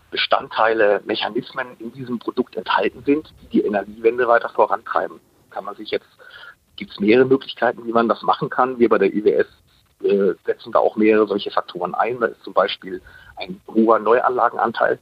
Bestandteile, 0.10 1.02
Mechanismen 1.06 1.76
in 1.80 1.92
diesem 1.92 2.20
Produkt 2.20 2.56
enthalten 2.56 3.04
sind, 3.06 3.34
die 3.42 3.48
die 3.48 3.66
Energiewende 3.66 4.28
weiter 4.28 4.50
vorantreiben. 4.50 5.20
Kann 5.50 5.66
man 5.66 5.76
sich 5.76 5.92
jetzt, 5.92 6.08
gibt 6.78 6.92
es 6.92 7.00
mehrere 7.00 7.26
Möglichkeiten, 7.26 7.86
wie 7.86 7.92
man 7.92 8.08
das 8.08 8.22
machen 8.22 8.50
kann. 8.50 8.80
Wir 8.80 8.90
bei 8.90 8.98
der 8.98 9.14
IWS 9.14 9.48
äh, 10.04 10.34
setzen 10.46 10.72
da 10.72 10.80
auch 10.80 10.96
mehrere 10.96 11.28
solche 11.28 11.52
Faktoren 11.52 11.94
ein. 11.96 12.20
Da 12.20 12.28
ist 12.28 12.44
zum 12.44 12.54
Beispiel 12.54 13.02
ein 13.36 13.60
hoher 13.68 14.00
Neuanlagenanteil. 14.00 15.00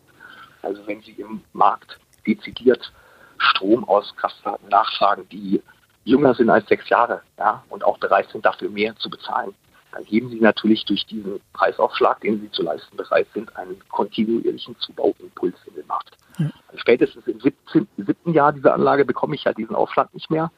Also 0.61 0.81
wenn 0.87 1.01
Sie 1.01 1.11
im 1.11 1.41
Markt 1.53 1.99
dezidiert 2.25 2.91
Strom 3.37 3.87
aus 3.87 4.15
Kraftwerken 4.15 4.69
nachfragen, 4.69 5.27
die 5.29 5.61
jünger 6.05 6.33
sind 6.33 6.49
als 6.49 6.67
sechs 6.67 6.87
Jahre 6.89 7.21
ja, 7.37 7.63
und 7.69 7.83
auch 7.83 7.97
bereit 7.97 8.29
sind, 8.31 8.45
dafür 8.45 8.69
mehr 8.69 8.95
zu 8.95 9.09
bezahlen, 9.09 9.53
dann 9.91 10.03
geben 10.05 10.29
sie 10.29 10.39
natürlich 10.41 10.83
durch 10.85 11.05
diesen 11.05 11.39
Preisaufschlag, 11.53 12.19
den 12.21 12.41
sie 12.41 12.51
zu 12.51 12.63
leisten 12.63 12.97
bereit 12.97 13.27
sind, 13.33 13.55
einen 13.55 13.81
kontinuierlichen 13.89 14.77
Zubauimpuls 14.79 15.55
in 15.67 15.75
den 15.75 15.87
Markt. 15.87 16.17
Ja. 16.37 16.49
Also 16.67 16.79
spätestens 16.79 17.25
im 17.27 17.39
17, 17.39 17.87
siebten 17.97 18.33
Jahr 18.33 18.51
dieser 18.51 18.73
Anlage 18.73 19.05
bekomme 19.05 19.35
ich 19.35 19.43
ja 19.45 19.53
diesen 19.53 19.75
Aufschlag 19.75 20.13
nicht 20.13 20.29
mehr. 20.29 20.51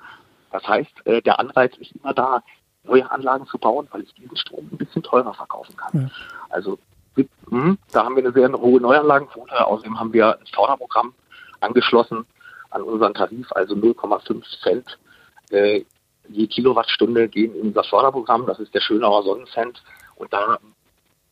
Das 0.57 0.67
heißt, 0.67 1.05
äh, 1.05 1.21
der 1.21 1.39
Anreiz 1.39 1.75
ist 1.77 1.91
immer 1.91 2.13
da, 2.13 2.41
neue 2.83 3.09
Anlagen 3.11 3.45
zu 3.45 3.59
bauen, 3.59 3.87
weil 3.91 4.01
ich 4.01 4.13
diesen 4.15 4.35
Strom 4.37 4.67
ein 4.71 4.77
bisschen 4.77 5.03
teurer 5.03 5.33
verkaufen 5.33 5.75
kann. 5.75 6.01
Ja. 6.01 6.09
Also 6.49 6.79
hm, 7.49 7.77
da 7.91 8.05
haben 8.05 8.15
wir 8.15 8.23
eine 8.23 8.33
sehr 8.33 8.51
hohe 8.51 8.81
Neuanlagenquote. 8.81 9.65
Außerdem 9.65 9.99
haben 9.99 10.13
wir 10.13 10.39
ein 10.39 10.45
Förderprogramm 10.53 11.13
angeschlossen 11.59 12.25
an 12.71 12.81
unseren 12.81 13.13
Tarif, 13.13 13.51
also 13.51 13.75
0,5 13.75 14.43
Cent 14.63 14.97
äh, 15.51 15.83
je 16.29 16.47
Kilowattstunde 16.47 17.27
gehen 17.29 17.55
in 17.55 17.67
unser 17.67 17.83
Förderprogramm. 17.83 18.45
Das 18.47 18.59
ist 18.59 18.73
der 18.73 18.81
Schönauer 18.81 19.23
Sonnencent. 19.23 19.83
Und 20.15 20.33
da 20.33 20.57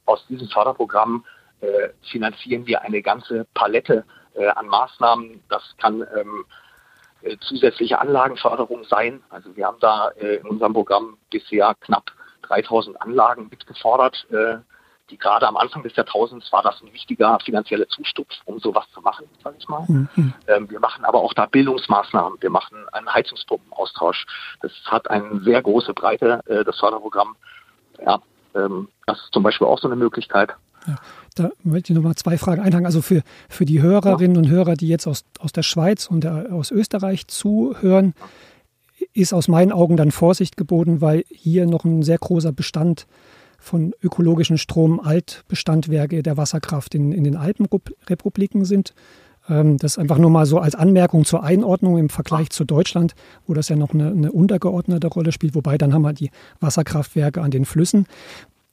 aus 0.05 0.25
diesem 0.27 0.47
Förderprogramm 0.49 1.25
äh, 1.61 1.89
finanzieren 2.11 2.65
wir 2.67 2.81
eine 2.81 3.01
ganze 3.01 3.45
Palette 3.53 4.05
äh, 4.35 4.47
an 4.47 4.67
Maßnahmen. 4.67 5.41
Das 5.49 5.63
kann 5.77 6.05
ähm, 6.15 6.45
äh, 7.25 7.37
zusätzliche 7.39 7.99
Anlagenförderung 7.99 8.83
sein. 8.85 9.23
Also 9.29 9.55
wir 9.55 9.65
haben 9.65 9.79
da 9.79 10.09
äh, 10.09 10.35
in 10.37 10.47
unserem 10.47 10.73
Programm 10.73 11.17
bisher 11.31 11.75
knapp 11.81 12.11
3000 12.43 13.01
Anlagen 13.01 13.47
mitgefordert, 13.49 14.27
äh, 14.31 14.57
die 15.09 15.17
gerade 15.17 15.47
am 15.47 15.57
Anfang 15.57 15.83
des 15.83 15.95
Jahrtausends 15.95 16.51
war 16.51 16.63
das 16.63 16.81
ein 16.81 16.93
wichtiger 16.93 17.37
finanzieller 17.43 17.87
Zustupf, 17.87 18.31
um 18.45 18.59
sowas 18.59 18.85
zu 18.93 19.01
machen, 19.01 19.25
sage 19.43 19.55
ich 19.59 19.67
mal. 19.67 19.85
Mhm. 19.87 20.33
Ähm, 20.47 20.69
wir 20.69 20.79
machen 20.79 21.05
aber 21.05 21.19
auch 21.19 21.33
da 21.33 21.45
Bildungsmaßnahmen. 21.45 22.41
Wir 22.41 22.49
machen 22.49 22.77
einen 22.91 23.11
Heizungspumpenaustausch. 23.11 24.25
Das 24.61 24.71
hat 24.85 25.09
eine 25.09 25.41
sehr 25.41 25.61
große 25.61 25.93
Breite, 25.93 26.41
äh, 26.47 26.63
das 26.63 26.79
Förderprogramm. 26.79 27.35
Ja, 28.03 28.19
ähm, 28.55 28.89
das 29.05 29.19
ist 29.19 29.33
zum 29.33 29.43
Beispiel 29.43 29.67
auch 29.67 29.79
so 29.79 29.87
eine 29.87 29.95
Möglichkeit. 29.95 30.55
Ja, 30.87 30.95
da 31.35 31.49
möchte 31.63 31.91
ich 31.91 31.95
nochmal 31.95 32.15
zwei 32.15 32.37
Fragen 32.37 32.61
einhaken. 32.61 32.85
Also 32.85 33.01
für, 33.01 33.23
für 33.49 33.65
die 33.65 33.81
Hörerinnen 33.81 34.37
und 34.37 34.49
Hörer, 34.49 34.75
die 34.75 34.87
jetzt 34.87 35.07
aus, 35.07 35.25
aus 35.39 35.51
der 35.51 35.63
Schweiz 35.63 36.07
und 36.07 36.23
der, 36.23 36.53
aus 36.53 36.71
Österreich 36.71 37.27
zuhören, 37.27 38.13
ist 39.13 39.33
aus 39.33 39.47
meinen 39.47 39.71
Augen 39.71 39.97
dann 39.97 40.11
Vorsicht 40.11 40.57
geboten, 40.57 41.01
weil 41.01 41.23
hier 41.29 41.65
noch 41.65 41.85
ein 41.85 42.03
sehr 42.03 42.17
großer 42.17 42.51
Bestand 42.51 43.07
von 43.57 43.93
ökologischen 44.01 44.57
Strom 44.57 44.99
Altbestandwerke 44.99 46.21
der 46.21 46.37
Wasserkraft 46.37 46.93
in, 46.93 47.11
in 47.11 47.23
den 47.23 47.35
Alpenrepubliken 47.35 48.63
sind. 48.63 48.93
Ähm, 49.49 49.77
das 49.77 49.97
einfach 49.97 50.17
nur 50.17 50.29
mal 50.29 50.45
so 50.45 50.59
als 50.59 50.75
Anmerkung 50.75 51.25
zur 51.25 51.43
Einordnung 51.43 51.97
im 51.97 52.09
Vergleich 52.09 52.49
zu 52.49 52.63
Deutschland, 52.63 53.15
wo 53.47 53.53
das 53.53 53.69
ja 53.69 53.75
noch 53.75 53.93
eine, 53.93 54.09
eine 54.09 54.31
untergeordnete 54.31 55.07
Rolle 55.07 55.31
spielt, 55.31 55.55
wobei 55.55 55.77
dann 55.77 55.93
haben 55.93 56.03
wir 56.03 56.13
die 56.13 56.31
Wasserkraftwerke 56.59 57.41
an 57.41 57.51
den 57.51 57.65
Flüssen. 57.65 58.05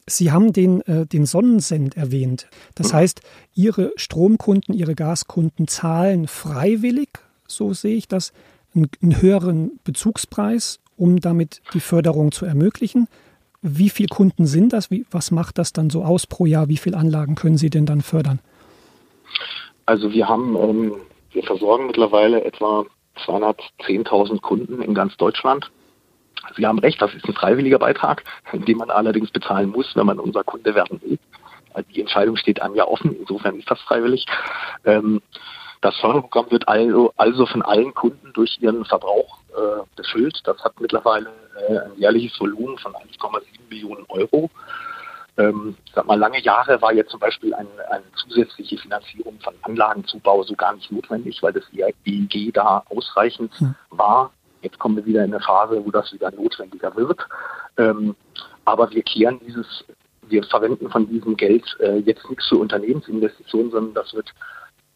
Sie 0.07 0.33
haben 0.33 0.53
den, 0.53 0.81
äh, 0.83 1.07
den 1.07 1.27
Sonnensend 1.27 1.97
erwähnt. 1.97 2.49
Das 2.75 2.93
heißt, 2.93 3.21
Ihre 3.55 3.93
Stromkunden, 3.97 4.75
Ihre 4.75 4.95
Gaskunden 4.95 5.69
zahlen 5.69 6.27
freiwillig, 6.27 7.11
so 7.47 7.73
sehe 7.73 7.97
ich 7.97 8.09
das, 8.09 8.33
einen, 8.75 8.89
einen 9.01 9.23
höheren 9.23 9.79
Bezugspreis, 9.85 10.81
um 10.97 11.21
damit 11.21 11.63
die 11.75 11.81
Förderung 11.81 12.33
zu 12.33 12.47
ermöglichen. 12.47 13.09
Wie 13.61 13.91
viele 13.91 14.09
Kunden 14.09 14.47
sind 14.47 14.73
das? 14.73 14.91
Wie, 14.91 15.07
was 15.11 15.31
macht 15.31 15.59
das 15.59 15.73
dann 15.73 15.89
so 15.89 16.05
aus 16.05 16.27
pro 16.27 16.47
Jahr? 16.47 16.69
Wie 16.69 16.77
viele 16.77 16.97
Anlagen 16.97 17.37
können 17.37 17.57
Sie 17.57 17.71
denn 17.71 17.87
dann 17.87 18.01
fördern? 18.01 18.41
Also 19.87 20.13
wir 20.13 20.29
haben, 20.29 20.57
ähm, 20.57 20.95
wir 21.31 21.45
versorgen 21.45 21.87
mittlerweile 21.87 22.45
etwa 22.45 22.85
210.000 23.25 24.41
Kunden 24.41 24.83
in 24.83 24.95
ganz 24.95 25.17
Deutschland. 25.17 25.71
Sie 26.57 26.67
haben 26.67 26.79
recht, 26.79 27.01
das 27.01 27.15
ist 27.15 27.25
ein 27.27 27.35
freiwilliger 27.35 27.79
Beitrag, 27.79 28.25
den 28.53 28.79
man 28.79 28.91
allerdings 28.91 29.31
bezahlen 29.31 29.71
muss, 29.71 29.95
wenn 29.95 30.07
man 30.07 30.19
unser 30.19 30.45
Kunde 30.45 30.75
werden 30.75 31.01
will. 31.03 31.19
Also 31.75 31.89
die 31.91 32.01
Entscheidung 32.01 32.37
steht 32.37 32.61
einem 32.61 32.75
ja 32.75 32.87
offen, 32.87 33.17
insofern 33.19 33.59
ist 33.59 33.71
das 33.71 33.81
freiwillig. 33.81 34.27
Ähm, 34.85 35.23
das 35.81 35.97
Förderprogramm 35.97 36.51
wird 36.51 36.69
also, 36.69 37.13
also 37.17 37.45
von 37.47 37.63
allen 37.63 37.93
Kunden 37.93 38.33
durch 38.35 38.59
ihren 38.61 38.85
Verbrauch 38.85 39.39
äh, 39.51 39.83
befüllt. 39.97 40.41
Das 40.45 40.63
hat 40.63 40.81
mittlerweile 40.81 41.31
äh, 41.69 41.79
ein 41.79 41.97
jährliches 41.97 42.39
Volumen 42.41 42.79
von 42.79 42.93
1,7 42.93 43.43
Millionen 43.69 44.05
Euro. 44.09 44.49
Ähm, 45.39 45.77
sag 45.95 46.07
mal, 46.07 46.19
lange 46.19 46.41
Jahre 46.41 46.81
war 46.83 46.93
jetzt 46.93 47.11
zum 47.11 47.19
Beispiel 47.19 47.55
ein, 47.55 47.67
eine 47.91 48.05
zusätzliche 48.15 48.77
Finanzierung 48.79 49.41
von 49.41 49.55
Anlagenzubau 49.63 50.43
so 50.43 50.55
gar 50.55 50.75
nicht 50.75 50.93
notwendig, 50.93 51.43
weil 51.43 51.55
das 51.55 51.65
EEG 51.73 52.53
da 52.53 52.85
ausreichend 52.91 53.53
hm. 53.59 53.75
war. 53.91 54.31
Jetzt 54.63 54.79
kommen 54.79 54.97
wir 54.97 55.07
wieder 55.07 55.25
in 55.25 55.35
eine 55.35 55.43
Phase, 55.43 55.85
wo 55.85 55.91
das 55.91 56.13
wieder 56.13 56.31
notwendiger 56.31 56.95
wird. 56.97 57.21
Ähm, 57.77 58.17
aber 58.65 58.91
wir 58.91 59.03
kehren 59.03 59.41
dieses, 59.47 59.85
wir 60.29 60.43
verwenden 60.45 60.89
von 60.91 61.09
diesem 61.09 61.37
Geld 61.37 61.65
äh, 61.81 61.99
jetzt 61.99 62.29
nichts 62.31 62.49
für 62.49 62.57
Unternehmensinvestitionen, 62.57 63.71
sondern 63.71 63.95
das 63.95 64.15
wird 64.15 64.33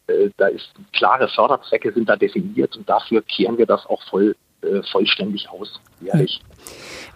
äh, 0.07 0.31
da 0.37 0.47
ist 0.47 0.69
klare 0.93 1.29
Förderzwecke 1.29 1.93
sind 1.93 2.09
da 2.09 2.17
definiert 2.17 2.77
und 2.77 2.89
dafür 2.89 3.23
kehren 3.23 3.59
wir 3.59 3.67
das 3.67 3.87
auch 3.87 4.03
voll, 4.09 4.37
äh, 4.63 4.83
vollständig 4.91 5.49
aus, 5.51 5.81
jährlich. 6.01 6.41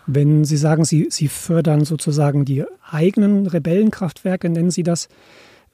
Wenn 0.07 0.45
Sie 0.45 0.57
sagen, 0.57 0.85
Sie, 0.85 1.09
Sie 1.11 1.28
fördern 1.28 1.85
sozusagen 1.85 2.45
die 2.45 2.64
eigenen 2.90 3.47
Rebellenkraftwerke, 3.47 4.49
nennen 4.49 4.71
Sie 4.71 4.83
das. 4.83 5.09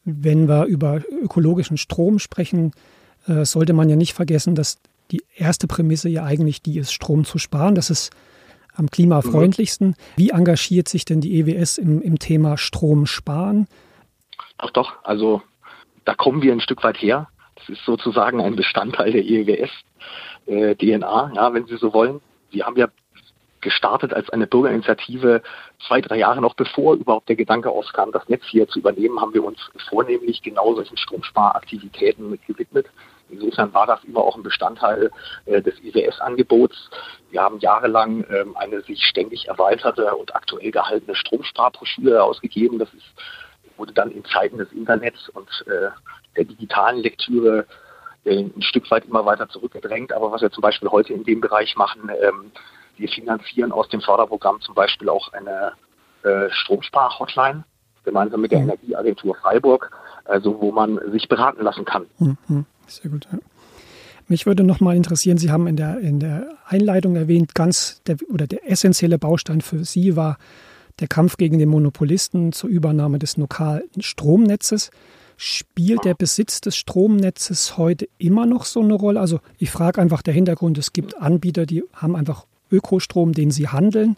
Wenn 0.04 0.48
wir 0.48 0.66
über 0.66 1.02
ökologischen 1.10 1.78
Strom 1.78 2.18
sprechen, 2.18 2.72
äh, 3.26 3.44
sollte 3.44 3.72
man 3.72 3.88
ja 3.88 3.96
nicht 3.96 4.12
vergessen, 4.12 4.54
dass 4.54 4.78
die 5.10 5.22
erste 5.34 5.66
Prämisse 5.66 6.08
ja 6.08 6.24
eigentlich 6.24 6.62
die 6.62 6.78
ist, 6.78 6.92
Strom 6.92 7.24
zu 7.24 7.38
sparen. 7.38 7.74
Das 7.74 7.90
ist 7.90 8.10
am 8.74 8.90
klimafreundlichsten. 8.90 9.96
Wie 10.16 10.30
engagiert 10.30 10.88
sich 10.88 11.04
denn 11.04 11.20
die 11.20 11.40
EWS 11.40 11.78
im, 11.78 12.02
im 12.02 12.18
Thema 12.18 12.58
Strom 12.58 13.06
sparen? 13.06 13.66
Ach 14.58 14.70
doch, 14.70 14.92
also 15.02 15.42
da 16.04 16.14
kommen 16.14 16.42
wir 16.42 16.52
ein 16.52 16.60
Stück 16.60 16.82
weit 16.84 17.00
her. 17.00 17.28
Das 17.56 17.68
ist 17.70 17.84
sozusagen 17.84 18.40
ein 18.40 18.56
Bestandteil 18.56 19.12
der 19.12 19.24
EWS 19.24 19.70
äh, 20.46 20.74
DNA, 20.74 21.32
ja, 21.34 21.54
wenn 21.54 21.66
Sie 21.66 21.76
so 21.76 21.92
wollen. 21.92 22.20
Wir 22.50 22.66
haben 22.66 22.76
ja 22.76 22.88
gestartet 23.60 24.12
als 24.12 24.30
eine 24.30 24.46
Bürgerinitiative 24.46 25.42
zwei, 25.86 26.00
drei 26.00 26.18
Jahre 26.18 26.40
noch 26.40 26.54
bevor 26.54 26.94
überhaupt 26.94 27.28
der 27.28 27.36
Gedanke 27.36 27.70
aufkam, 27.70 28.12
das 28.12 28.28
Netz 28.28 28.44
hier 28.48 28.68
zu 28.68 28.78
übernehmen, 28.78 29.20
haben 29.20 29.34
wir 29.34 29.42
uns 29.42 29.58
vornehmlich 29.88 30.42
genau 30.42 30.74
solchen 30.74 30.96
Stromsparaktivitäten 30.96 32.38
gewidmet. 32.46 32.86
Insofern 33.28 33.74
war 33.74 33.86
das 33.86 34.02
immer 34.04 34.20
auch 34.20 34.36
ein 34.36 34.42
Bestandteil 34.42 35.10
äh, 35.46 35.60
des 35.60 35.74
IWS-Angebots. 35.82 36.90
Wir 37.30 37.42
haben 37.42 37.58
jahrelang 37.58 38.24
ähm, 38.30 38.56
eine 38.56 38.82
sich 38.82 39.02
ständig 39.04 39.48
erweiterte 39.48 40.14
und 40.14 40.34
aktuell 40.34 40.70
gehaltene 40.70 41.16
Stromsparbroschüre 41.16 42.22
ausgegeben. 42.22 42.78
Das 42.78 42.92
ist 42.94 43.04
wurde 43.76 43.92
dann 43.92 44.10
in 44.10 44.24
Zeiten 44.24 44.58
des 44.58 44.72
Internets 44.72 45.28
und 45.30 45.48
äh, 45.66 45.90
der 46.36 46.44
digitalen 46.44 46.98
Lektüre 46.98 47.66
äh, 48.24 48.38
ein 48.38 48.62
Stück 48.62 48.90
weit 48.90 49.04
immer 49.06 49.24
weiter 49.24 49.48
zurückgedrängt. 49.48 50.12
Aber 50.12 50.32
was 50.32 50.42
wir 50.42 50.50
zum 50.50 50.62
Beispiel 50.62 50.88
heute 50.88 51.12
in 51.12 51.24
dem 51.24 51.40
Bereich 51.40 51.76
machen, 51.76 52.10
ähm, 52.22 52.52
wir 52.96 53.08
finanzieren 53.08 53.72
aus 53.72 53.88
dem 53.88 54.00
Förderprogramm 54.00 54.60
zum 54.60 54.74
Beispiel 54.74 55.08
auch 55.08 55.32
eine 55.32 55.72
äh, 56.22 56.50
Stromspar-Hotline 56.50 57.64
gemeinsam 58.04 58.40
mit 58.40 58.52
der 58.52 58.60
mhm. 58.60 58.70
Energieagentur 58.70 59.34
Freiburg, 59.36 59.90
also 60.24 60.60
wo 60.60 60.72
man 60.72 60.98
sich 61.10 61.28
beraten 61.28 61.62
lassen 61.62 61.84
kann. 61.84 62.06
Mhm. 62.18 62.66
Sehr 62.86 63.10
gut. 63.10 63.26
Ja. 63.32 63.38
Mich 64.28 64.46
würde 64.46 64.64
noch 64.64 64.80
mal 64.80 64.96
interessieren, 64.96 65.38
Sie 65.38 65.50
haben 65.50 65.66
in 65.68 65.76
der, 65.76 66.00
in 66.00 66.18
der 66.18 66.48
Einleitung 66.66 67.14
erwähnt, 67.14 67.54
ganz 67.54 68.02
der, 68.06 68.16
oder 68.28 68.46
der 68.46 68.68
essentielle 68.68 69.18
Baustein 69.18 69.60
für 69.60 69.84
Sie 69.84 70.16
war 70.16 70.38
der 70.98 71.08
Kampf 71.08 71.36
gegen 71.36 71.58
den 71.58 71.68
Monopolisten 71.68 72.52
zur 72.52 72.70
Übernahme 72.70 73.18
des 73.18 73.36
lokalen 73.36 73.84
Stromnetzes. 74.00 74.90
Spielt 75.36 76.04
der 76.04 76.14
Besitz 76.14 76.62
des 76.62 76.76
Stromnetzes 76.76 77.76
heute 77.76 78.08
immer 78.18 78.46
noch 78.46 78.64
so 78.64 78.80
eine 78.80 78.94
Rolle? 78.94 79.20
Also 79.20 79.40
ich 79.58 79.70
frage 79.70 80.00
einfach 80.00 80.22
der 80.22 80.34
Hintergrund, 80.34 80.78
es 80.78 80.92
gibt 80.92 81.18
Anbieter, 81.18 81.66
die 81.66 81.84
haben 81.92 82.16
einfach 82.16 82.46
Ökostrom, 82.72 83.32
den 83.32 83.50
sie 83.50 83.68
handeln, 83.68 84.16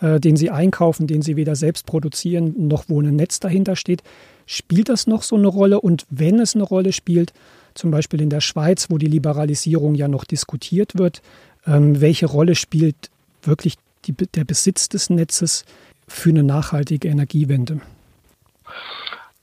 äh, 0.00 0.20
den 0.20 0.36
sie 0.36 0.50
einkaufen, 0.50 1.08
den 1.08 1.20
sie 1.20 1.36
weder 1.36 1.56
selbst 1.56 1.84
produzieren, 1.84 2.54
noch 2.68 2.84
wo 2.86 3.02
ein 3.02 3.16
Netz 3.16 3.40
dahinter 3.40 3.76
steht. 3.76 4.02
Spielt 4.46 4.88
das 4.88 5.06
noch 5.06 5.24
so 5.24 5.36
eine 5.36 5.48
Rolle? 5.48 5.80
Und 5.80 6.06
wenn 6.08 6.38
es 6.38 6.54
eine 6.54 6.64
Rolle 6.64 6.92
spielt, 6.92 7.32
zum 7.74 7.90
Beispiel 7.90 8.20
in 8.20 8.30
der 8.30 8.40
Schweiz, 8.40 8.88
wo 8.90 8.98
die 8.98 9.06
Liberalisierung 9.06 9.94
ja 9.94 10.08
noch 10.08 10.24
diskutiert 10.24 10.98
wird, 10.98 11.22
ähm, 11.66 12.00
welche 12.00 12.26
Rolle 12.26 12.54
spielt 12.54 13.10
wirklich 13.42 13.76
die, 14.04 14.12
der 14.12 14.44
Besitz 14.44 14.88
des 14.88 15.10
Netzes 15.10 15.64
für 16.08 16.30
eine 16.30 16.42
nachhaltige 16.42 17.08
Energiewende? 17.08 17.80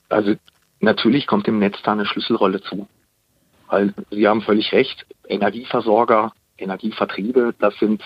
Also 0.10 0.36
natürlich 0.80 1.28
kommt 1.28 1.48
dem 1.48 1.60
Netz 1.60 1.78
da 1.84 1.94
eine 1.94 2.06
Schlüsselrolle 2.06 2.62
zu. 2.62 2.88
Weil 3.68 3.94
Sie 4.10 4.28
haben 4.28 4.42
völlig 4.42 4.72
recht, 4.72 5.06
Energieversorger, 5.28 6.34
Energievertriebe, 6.58 7.54
das 7.60 7.78
sind 7.78 8.04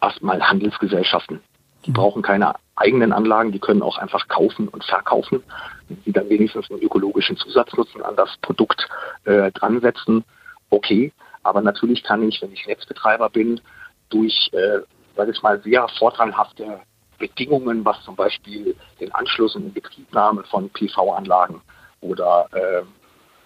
erstmal 0.00 0.40
Handelsgesellschaften. 0.42 1.40
Die 1.86 1.90
mhm. 1.90 1.94
brauchen 1.94 2.22
keine 2.22 2.54
eigenen 2.76 3.12
Anlagen, 3.12 3.52
die 3.52 3.58
können 3.58 3.82
auch 3.82 3.98
einfach 3.98 4.28
kaufen 4.28 4.68
und 4.68 4.84
verkaufen. 4.84 5.42
Sie 6.04 6.12
dann 6.12 6.28
wenigstens 6.28 6.70
einen 6.70 6.80
ökologischen 6.80 7.36
Zusatznutzen 7.36 8.02
an 8.02 8.16
das 8.16 8.36
Produkt 8.40 8.88
äh, 9.24 9.50
dran 9.52 9.80
setzen, 9.80 10.24
okay. 10.70 11.12
Aber 11.42 11.60
natürlich 11.60 12.02
kann 12.02 12.22
ich, 12.26 12.40
wenn 12.40 12.52
ich 12.52 12.66
Netzbetreiber 12.66 13.28
bin, 13.28 13.60
durch, 14.10 14.50
äh, 14.52 14.78
sage 15.16 15.32
ich 15.32 15.42
mal, 15.42 15.60
sehr 15.62 15.86
vorteilhafte 15.98 16.80
Bedingungen, 17.18 17.84
was 17.84 18.02
zum 18.04 18.16
Beispiel 18.16 18.74
den 19.00 19.12
Anschluss 19.12 19.54
und 19.54 19.64
die 19.64 19.80
Betriebnahme 19.80 20.44
von 20.44 20.70
PV-Anlagen 20.70 21.60
oder 22.00 22.48
äh, 22.52 22.82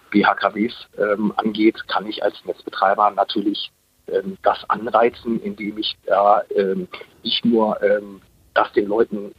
BHKWs 0.09 0.73
ähm, 0.97 1.33
angeht, 1.37 1.87
kann 1.87 2.07
ich 2.07 2.23
als 2.23 2.43
Netzbetreiber 2.45 3.11
natürlich 3.11 3.71
ähm, 4.07 4.37
das 4.41 4.57
anreizen, 4.69 5.41
indem 5.41 5.77
ich 5.77 5.97
da 6.05 6.43
ähm, 6.55 6.87
nicht 7.23 7.45
nur 7.45 7.81
ähm, 7.83 8.21
das 8.57 8.71
den 8.73 8.87
Leuten 8.87 9.33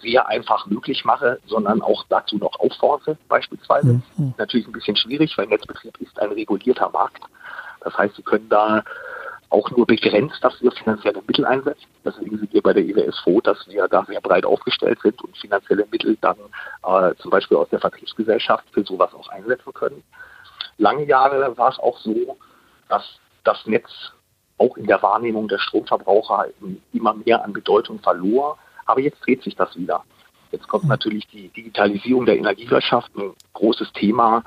sehr 0.00 0.28
einfach 0.28 0.66
möglich 0.66 1.04
mache, 1.04 1.38
sondern 1.46 1.82
auch 1.82 2.04
dazu 2.08 2.36
noch 2.36 2.58
auffordere, 2.60 3.16
beispielsweise. 3.28 4.00
Mhm. 4.16 4.34
Natürlich 4.38 4.66
ein 4.66 4.72
bisschen 4.72 4.96
schwierig, 4.96 5.36
weil 5.36 5.46
Netzbetrieb 5.46 5.96
ist 6.00 6.18
ein 6.20 6.32
regulierter 6.32 6.90
Markt. 6.90 7.22
Das 7.80 7.96
heißt, 7.96 8.16
Sie 8.16 8.22
können 8.22 8.48
da 8.48 8.82
auch 9.50 9.70
nur 9.70 9.86
begrenzt 9.86 10.42
dafür 10.42 10.72
finanzielle 10.72 11.22
Mittel 11.26 11.44
einsetzen. 11.44 11.86
Deswegen 12.04 12.38
sind 12.38 12.52
wir 12.52 12.62
bei 12.62 12.72
der 12.72 12.84
EWS 12.84 13.20
froh, 13.20 13.40
dass 13.40 13.66
wir 13.68 13.86
da 13.88 14.04
sehr 14.04 14.20
breit 14.20 14.44
aufgestellt 14.44 14.98
sind 15.02 15.22
und 15.22 15.36
finanzielle 15.36 15.86
Mittel 15.90 16.16
dann 16.20 16.36
äh, 16.82 17.14
zum 17.16 17.30
Beispiel 17.30 17.56
aus 17.56 17.68
der 17.68 17.78
Vertriebsgesellschaft 17.78 18.64
für 18.72 18.84
sowas 18.84 19.14
auch 19.14 19.28
einsetzen 19.28 19.72
können. 19.72 20.02
Lange 20.76 21.04
Jahre 21.04 21.56
war 21.56 21.70
es 21.70 21.78
auch 21.78 21.98
so, 21.98 22.36
dass 22.88 23.04
das 23.44 23.64
Netz 23.66 24.12
auch 24.58 24.76
in 24.76 24.86
der 24.86 25.02
Wahrnehmung 25.02 25.48
der 25.48 25.58
Stromverbraucher 25.58 26.46
immer 26.92 27.14
mehr 27.14 27.44
an 27.44 27.52
Bedeutung 27.52 27.98
verlor. 28.00 28.58
Aber 28.86 29.00
jetzt 29.00 29.24
dreht 29.24 29.42
sich 29.42 29.56
das 29.56 29.76
wieder. 29.76 30.04
Jetzt 30.52 30.68
kommt 30.68 30.84
natürlich 30.84 31.26
die 31.26 31.48
Digitalisierung 31.48 32.26
der 32.26 32.36
Energiewirtschaft, 32.36 33.14
ein 33.16 33.32
großes 33.54 33.92
Thema. 33.92 34.44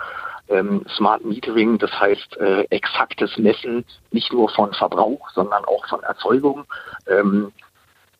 Ähm, 0.47 0.85
Smart 0.95 1.25
Metering, 1.25 1.77
das 1.77 1.91
heißt 1.91 2.37
äh, 2.37 2.61
exaktes 2.69 3.37
Messen 3.37 3.83
nicht 4.11 4.31
nur 4.31 4.47
von 4.47 4.73
Verbrauch, 4.73 5.29
sondern 5.31 5.65
auch 5.65 5.85
von 5.87 6.01
Erzeugung. 6.03 6.63
Ähm, 7.07 7.51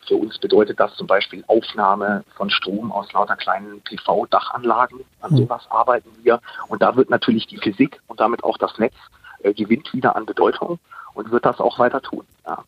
für 0.06 0.16
uns 0.16 0.38
bedeutet 0.38 0.78
das 0.80 0.94
zum 0.96 1.06
Beispiel 1.06 1.42
Aufnahme 1.46 2.24
von 2.36 2.50
Strom 2.50 2.92
aus 2.92 3.10
lauter 3.14 3.36
kleinen 3.36 3.80
PV-Dachanlagen. 3.82 5.00
An 5.22 5.30
hm. 5.30 5.36
sowas 5.38 5.66
arbeiten 5.70 6.10
wir. 6.22 6.40
Und 6.68 6.82
da 6.82 6.96
wird 6.96 7.08
natürlich 7.08 7.46
die 7.46 7.58
Physik 7.58 8.00
und 8.06 8.20
damit 8.20 8.44
auch 8.44 8.58
das 8.58 8.76
Netz 8.78 8.94
äh, 9.42 9.54
gewinnt 9.54 9.92
wieder 9.92 10.16
an 10.16 10.26
Bedeutung 10.26 10.78
und 11.14 11.30
wird 11.30 11.44
das 11.44 11.60
auch 11.60 11.78
weiter 11.78 12.00
tun. 12.00 12.24
Ja. 12.46 12.64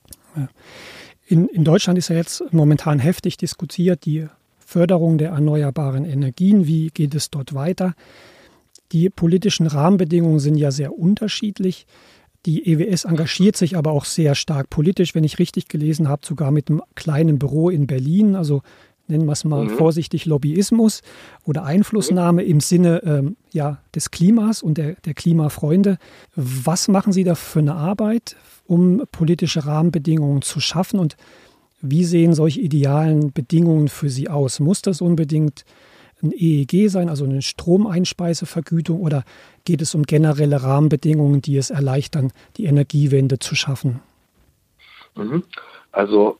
In, 1.26 1.48
in 1.48 1.64
Deutschland 1.64 1.98
ist 1.98 2.08
ja 2.08 2.16
jetzt 2.16 2.42
momentan 2.52 2.98
heftig 2.98 3.36
diskutiert 3.36 4.04
die 4.04 4.26
Förderung 4.58 5.18
der 5.18 5.30
erneuerbaren 5.30 6.04
Energien. 6.04 6.66
Wie 6.66 6.88
geht 6.88 7.14
es 7.14 7.30
dort 7.30 7.54
weiter? 7.54 7.94
Die 8.92 9.10
politischen 9.10 9.66
Rahmenbedingungen 9.66 10.40
sind 10.40 10.56
ja 10.56 10.70
sehr 10.70 10.96
unterschiedlich. 10.96 11.86
Die 12.46 12.66
EWS 12.72 13.04
engagiert 13.04 13.56
sich 13.56 13.76
aber 13.76 13.92
auch 13.92 14.04
sehr 14.04 14.34
stark 14.34 14.70
politisch, 14.70 15.14
wenn 15.14 15.24
ich 15.24 15.38
richtig 15.38 15.68
gelesen 15.68 16.08
habe, 16.08 16.26
sogar 16.26 16.50
mit 16.50 16.70
einem 16.70 16.82
kleinen 16.94 17.38
Büro 17.38 17.68
in 17.68 17.86
Berlin. 17.86 18.34
Also 18.34 18.62
nennen 19.10 19.26
wir 19.26 19.32
es 19.32 19.44
mal 19.44 19.64
mhm. 19.64 19.70
vorsichtig 19.70 20.26
Lobbyismus 20.26 21.02
oder 21.44 21.64
Einflussnahme 21.64 22.42
mhm. 22.42 22.48
im 22.48 22.60
Sinne 22.60 23.02
ähm, 23.04 23.36
ja, 23.52 23.78
des 23.94 24.10
Klimas 24.10 24.62
und 24.62 24.78
der, 24.78 24.94
der 25.04 25.14
Klimafreunde. 25.14 25.98
Was 26.36 26.88
machen 26.88 27.12
Sie 27.12 27.24
da 27.24 27.34
für 27.34 27.58
eine 27.58 27.74
Arbeit, 27.74 28.36
um 28.66 29.02
politische 29.12 29.66
Rahmenbedingungen 29.66 30.42
zu 30.42 30.60
schaffen 30.60 30.98
und 31.00 31.16
wie 31.82 32.04
sehen 32.04 32.34
solche 32.34 32.60
idealen 32.60 33.32
Bedingungen 33.32 33.88
für 33.88 34.10
Sie 34.10 34.28
aus? 34.28 34.60
Muss 34.60 34.82
das 34.82 35.00
unbedingt 35.00 35.64
ein 36.22 36.32
EEG 36.32 36.90
sein, 36.90 37.08
also 37.08 37.24
eine 37.24 37.42
Stromeinspeisevergütung, 37.42 39.00
oder 39.00 39.24
geht 39.64 39.80
es 39.80 39.94
um 39.94 40.02
generelle 40.02 40.62
Rahmenbedingungen, 40.62 41.40
die 41.40 41.56
es 41.56 41.70
erleichtern, 41.70 42.32
die 42.56 42.66
Energiewende 42.66 43.38
zu 43.38 43.54
schaffen? 43.54 44.00
Mhm. 45.16 45.44
Also 45.92 46.38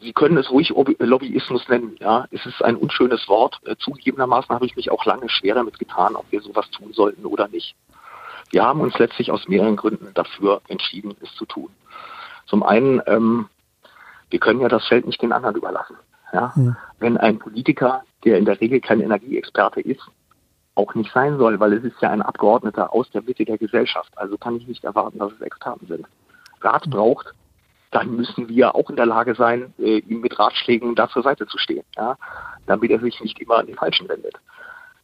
Sie 0.00 0.12
können 0.12 0.36
es 0.36 0.50
ruhig 0.50 0.72
Lobbyismus 0.98 1.68
nennen. 1.68 1.96
Ja, 1.98 2.26
es 2.30 2.44
ist 2.46 2.62
ein 2.62 2.76
unschönes 2.76 3.28
Wort. 3.28 3.60
Äh, 3.64 3.76
zugegebenermaßen 3.76 4.54
habe 4.54 4.66
ich 4.66 4.76
mich 4.76 4.90
auch 4.90 5.04
lange 5.04 5.28
schwer 5.28 5.54
damit 5.54 5.78
getan, 5.78 6.14
ob 6.14 6.30
wir 6.30 6.40
sowas 6.40 6.70
tun 6.70 6.92
sollten 6.92 7.26
oder 7.26 7.48
nicht. 7.48 7.74
Wir 8.50 8.64
haben 8.64 8.80
uns 8.80 8.96
letztlich 8.98 9.32
aus 9.32 9.48
mehreren 9.48 9.76
Gründen 9.76 10.12
dafür 10.14 10.60
entschieden, 10.68 11.16
es 11.20 11.34
zu 11.34 11.46
tun. 11.46 11.70
Zum 12.46 12.62
einen, 12.62 13.02
ähm, 13.06 13.48
wir 14.30 14.38
können 14.38 14.60
ja 14.60 14.68
das 14.68 14.86
Feld 14.86 15.06
nicht 15.06 15.20
den 15.20 15.32
anderen 15.32 15.56
überlassen. 15.56 15.96
Ja? 16.32 16.52
ja? 16.54 16.76
Wenn 17.00 17.16
ein 17.16 17.38
Politiker, 17.38 18.04
der 18.24 18.38
in 18.38 18.44
der 18.44 18.60
Regel 18.60 18.80
kein 18.80 19.00
Energieexperte 19.00 19.80
ist, 19.80 20.02
auch 20.76 20.94
nicht 20.94 21.12
sein 21.12 21.38
soll, 21.38 21.58
weil 21.58 21.72
es 21.72 21.84
ist 21.84 22.00
ja 22.00 22.10
ein 22.10 22.22
Abgeordneter 22.22 22.92
aus 22.92 23.10
der 23.10 23.22
Mitte 23.22 23.44
der 23.44 23.58
Gesellschaft. 23.58 24.12
Also 24.16 24.36
kann 24.36 24.56
ich 24.56 24.68
nicht 24.68 24.84
erwarten, 24.84 25.18
dass 25.18 25.32
es 25.32 25.40
Experten 25.40 25.86
sind. 25.86 26.06
Rat 26.60 26.88
braucht 26.88 27.34
dann 27.96 28.14
müssen 28.14 28.50
wir 28.50 28.74
auch 28.74 28.90
in 28.90 28.96
der 28.96 29.06
Lage 29.06 29.34
sein, 29.34 29.72
äh, 29.78 30.00
ihm 30.00 30.20
mit 30.20 30.38
Ratschlägen 30.38 30.94
da 30.94 31.08
zur 31.08 31.22
Seite 31.22 31.46
zu 31.46 31.56
stehen, 31.56 31.82
ja, 31.96 32.18
damit 32.66 32.90
er 32.90 33.00
sich 33.00 33.18
nicht 33.22 33.40
immer 33.40 33.56
an 33.56 33.66
den 33.66 33.74
Falschen 33.74 34.06
wendet. 34.06 34.34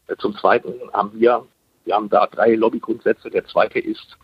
Äh, 0.09 0.17
zum 0.17 0.37
Zweiten 0.37 0.75
haben 0.93 1.19
wir, 1.19 1.47
wir 1.87 1.95
haben 1.95 2.11
da 2.11 2.27
drei 2.27 2.55
Lobbygrundsätze. 2.55 3.31
Der 3.31 3.47
zweite 3.47 3.79
ist, 3.79 4.19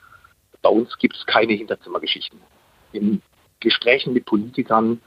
bei 0.61 0.69
uns 0.69 0.99
gibt 0.99 1.17
es 1.17 1.25
keine 1.25 1.55
Hinterzimmergeschichten. 1.55 2.39
In 2.93 3.23
Gesprächen 3.61 4.13
mit 4.13 4.27
Politikern 4.27 5.01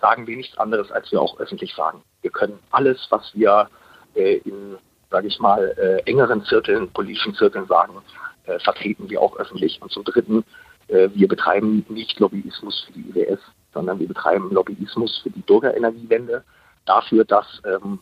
sagen 0.00 0.26
wir 0.26 0.38
nichts 0.38 0.56
anderes, 0.56 0.90
als 0.90 1.12
wir 1.12 1.20
auch 1.20 1.38
öffentlich 1.38 1.74
sagen. 1.74 2.02
Wir 2.22 2.30
können 2.30 2.58
alles, 2.70 3.06
was 3.10 3.34
wir 3.34 3.68
äh, 4.14 4.36
in, 4.38 4.78
sage 5.10 5.26
ich 5.26 5.38
mal, 5.40 5.74
äh, 5.76 6.10
engeren 6.10 6.42
Zirkeln, 6.46 6.90
politischen 6.90 7.34
Zirkeln 7.34 7.66
sagen, 7.66 8.00
äh, 8.46 8.58
vertreten 8.60 9.10
wir 9.10 9.20
auch 9.20 9.36
öffentlich. 9.36 9.82
Und 9.82 9.92
zum 9.92 10.04
Dritten 10.04 10.42
wir 10.88 11.28
betreiben 11.28 11.84
nicht 11.88 12.20
Lobbyismus 12.20 12.84
für 12.86 12.92
die 12.92 13.08
IWS, 13.08 13.40
sondern 13.72 13.98
wir 13.98 14.08
betreiben 14.08 14.50
Lobbyismus 14.50 15.20
für 15.22 15.30
die 15.30 15.40
Bürgerenergiewende, 15.40 16.44
dafür, 16.84 17.24
dass 17.24 17.46
ähm, 17.64 18.00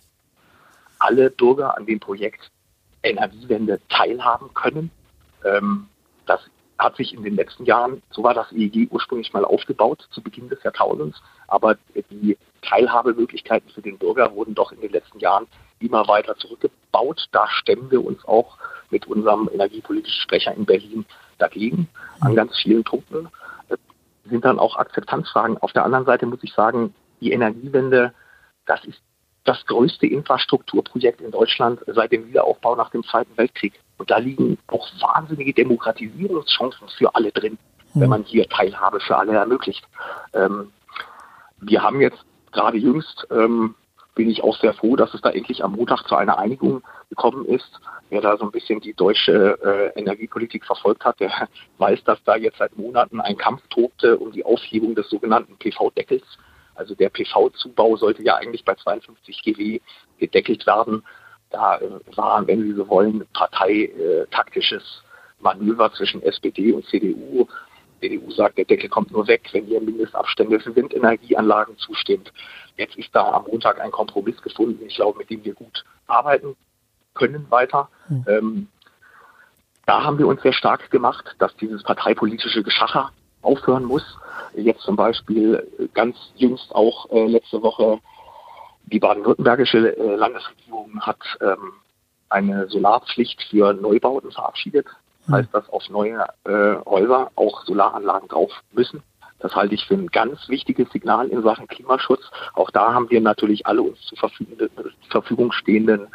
alle 0.98 1.30
Bürger 1.30 1.76
an 1.76 1.86
dem 1.86 2.00
Projekt 2.00 2.50
Energiewende 3.02 3.80
teilhaben 3.88 4.54
können. 4.54 4.90
Ähm, 5.44 5.88
das 6.26 6.40
hat 6.78 6.96
sich 6.96 7.12
in 7.14 7.22
den 7.22 7.36
letzten 7.36 7.64
Jahren, 7.64 8.02
so 8.10 8.22
war 8.22 8.34
das 8.34 8.50
EEG 8.52 8.88
ursprünglich 8.90 9.32
mal 9.32 9.44
aufgebaut 9.44 10.06
zu 10.10 10.22
Beginn 10.22 10.48
des 10.48 10.62
Jahrtausends, 10.62 11.20
aber 11.48 11.76
die 12.10 12.36
Teilhabemöglichkeiten 12.62 13.70
für 13.70 13.82
den 13.82 13.98
Bürger 13.98 14.34
wurden 14.34 14.54
doch 14.54 14.72
in 14.72 14.80
den 14.80 14.92
letzten 14.92 15.18
Jahren 15.18 15.46
immer 15.80 16.06
weiter 16.08 16.36
zurückgebaut. 16.36 17.26
Da 17.32 17.48
stemmen 17.48 17.90
wir 17.90 18.04
uns 18.04 18.24
auch 18.24 18.56
mit 18.90 19.06
unserem 19.06 19.48
energiepolitischen 19.52 20.22
Sprecher 20.22 20.54
in 20.54 20.64
Berlin 20.64 21.04
dagegen 21.38 21.88
an 22.20 22.34
ganz 22.34 22.56
vielen 22.60 22.84
Punkten. 22.84 23.28
Das 23.68 23.78
sind 24.24 24.44
dann 24.44 24.58
auch 24.58 24.76
Akzeptanzfragen. 24.76 25.58
Auf 25.58 25.72
der 25.72 25.84
anderen 25.84 26.04
Seite 26.04 26.26
muss 26.26 26.42
ich 26.42 26.52
sagen, 26.52 26.94
die 27.20 27.32
Energiewende, 27.32 28.12
das 28.66 28.84
ist 28.84 29.00
das 29.44 29.64
größte 29.66 30.06
Infrastrukturprojekt 30.06 31.20
in 31.20 31.32
Deutschland 31.32 31.80
seit 31.86 32.12
dem 32.12 32.28
Wiederaufbau 32.28 32.76
nach 32.76 32.90
dem 32.90 33.02
Zweiten 33.02 33.36
Weltkrieg. 33.36 33.74
Und 33.98 34.10
da 34.10 34.18
liegen 34.18 34.58
auch 34.68 34.88
wahnsinnige 35.00 35.52
Demokratisierungschancen 35.52 36.88
für 36.96 37.14
alle 37.14 37.32
drin, 37.32 37.58
wenn 37.94 38.08
man 38.08 38.22
hier 38.22 38.48
Teilhabe 38.48 39.00
für 39.00 39.16
alle 39.16 39.32
ermöglicht. 39.32 39.84
Ähm, 40.32 40.70
wir 41.60 41.82
haben 41.82 42.00
jetzt 42.00 42.24
gerade 42.52 42.78
jüngst 42.78 43.26
ähm, 43.30 43.74
bin 44.14 44.28
ich 44.28 44.42
auch 44.42 44.56
sehr 44.58 44.74
froh, 44.74 44.96
dass 44.96 45.14
es 45.14 45.20
da 45.20 45.30
endlich 45.30 45.64
am 45.64 45.72
Montag 45.72 46.06
zu 46.06 46.16
einer 46.16 46.38
Einigung 46.38 46.82
gekommen 47.12 47.44
ist. 47.44 47.70
Wer 48.08 48.22
da 48.22 48.36
so 48.38 48.44
ein 48.44 48.50
bisschen 48.50 48.80
die 48.80 48.94
deutsche 48.94 49.58
äh, 49.62 49.98
Energiepolitik 50.00 50.64
verfolgt 50.64 51.04
hat, 51.04 51.20
der 51.20 51.30
weiß, 51.78 52.02
dass 52.04 52.22
da 52.24 52.36
jetzt 52.36 52.58
seit 52.58 52.76
Monaten 52.76 53.20
ein 53.20 53.36
Kampf 53.36 53.62
tobte 53.68 54.16
um 54.16 54.32
die 54.32 54.44
Aufhebung 54.44 54.94
des 54.94 55.10
sogenannten 55.10 55.56
PV-Deckels. 55.58 56.24
Also 56.74 56.94
der 56.94 57.10
PV-Zubau 57.10 57.96
sollte 57.96 58.22
ja 58.22 58.36
eigentlich 58.36 58.64
bei 58.64 58.74
52 58.74 59.42
GW 59.42 59.80
gedeckelt 60.18 60.66
werden. 60.66 61.02
Da 61.50 61.78
äh, 61.78 61.90
war, 62.16 62.46
wenn 62.46 62.62
Sie 62.62 62.72
so 62.72 62.88
wollen, 62.88 63.26
parteitaktisches 63.34 65.02
Manöver 65.40 65.92
zwischen 65.92 66.22
SPD 66.22 66.72
und 66.72 66.86
CDU. 66.86 67.46
CDU 68.00 68.30
sagt, 68.30 68.56
der 68.56 68.64
Deckel 68.64 68.88
kommt 68.88 69.12
nur 69.12 69.28
weg, 69.28 69.48
wenn 69.52 69.68
ihr 69.68 69.80
Mindestabstände 69.80 70.58
für 70.60 70.74
Windenergieanlagen 70.74 71.76
zustimmt. 71.76 72.32
Jetzt 72.76 72.96
ist 72.96 73.14
da 73.14 73.32
am 73.32 73.44
Montag 73.44 73.80
ein 73.80 73.90
Kompromiss 73.90 74.40
gefunden, 74.40 74.86
ich 74.86 74.96
glaube, 74.96 75.18
mit 75.18 75.30
dem 75.30 75.44
wir 75.44 75.54
gut 75.54 75.84
arbeiten 76.06 76.56
können 77.22 77.50
weiter. 77.50 77.88
Mhm. 78.08 78.24
Ähm, 78.26 78.68
da 79.86 80.04
haben 80.04 80.18
wir 80.18 80.26
uns 80.26 80.42
sehr 80.42 80.52
stark 80.52 80.90
gemacht, 80.90 81.34
dass 81.38 81.54
dieses 81.56 81.82
parteipolitische 81.82 82.62
Geschacher 82.62 83.10
aufhören 83.42 83.84
muss. 83.84 84.04
Jetzt 84.54 84.82
zum 84.82 84.96
Beispiel 84.96 85.66
ganz 85.94 86.16
jüngst 86.36 86.74
auch 86.74 87.10
äh, 87.10 87.26
letzte 87.26 87.62
Woche 87.62 87.98
die 88.86 88.98
baden-württembergische 88.98 89.96
äh, 89.96 90.16
Landesregierung 90.16 91.00
hat 91.00 91.18
ähm, 91.40 91.72
eine 92.28 92.68
Solarpflicht 92.68 93.42
für 93.50 93.72
Neubauten 93.72 94.30
verabschiedet. 94.32 94.86
Das 95.26 95.36
heißt, 95.36 95.54
dass 95.54 95.68
auf 95.70 95.88
neue 95.88 96.26
äh, 96.44 96.76
Häuser 96.84 97.30
auch 97.36 97.64
Solaranlagen 97.64 98.28
drauf 98.28 98.50
müssen. 98.72 99.02
Das 99.38 99.54
halte 99.54 99.74
ich 99.74 99.86
für 99.86 99.94
ein 99.94 100.08
ganz 100.08 100.48
wichtiges 100.48 100.90
Signal 100.90 101.28
in 101.28 101.42
Sachen 101.42 101.66
Klimaschutz. 101.66 102.22
Auch 102.54 102.70
da 102.70 102.92
haben 102.92 103.10
wir 103.10 103.20
natürlich 103.20 103.66
alle 103.66 103.82
uns 103.82 104.00
zur 104.06 104.18
Verfügung 105.10 105.52
stehenden 105.52 106.08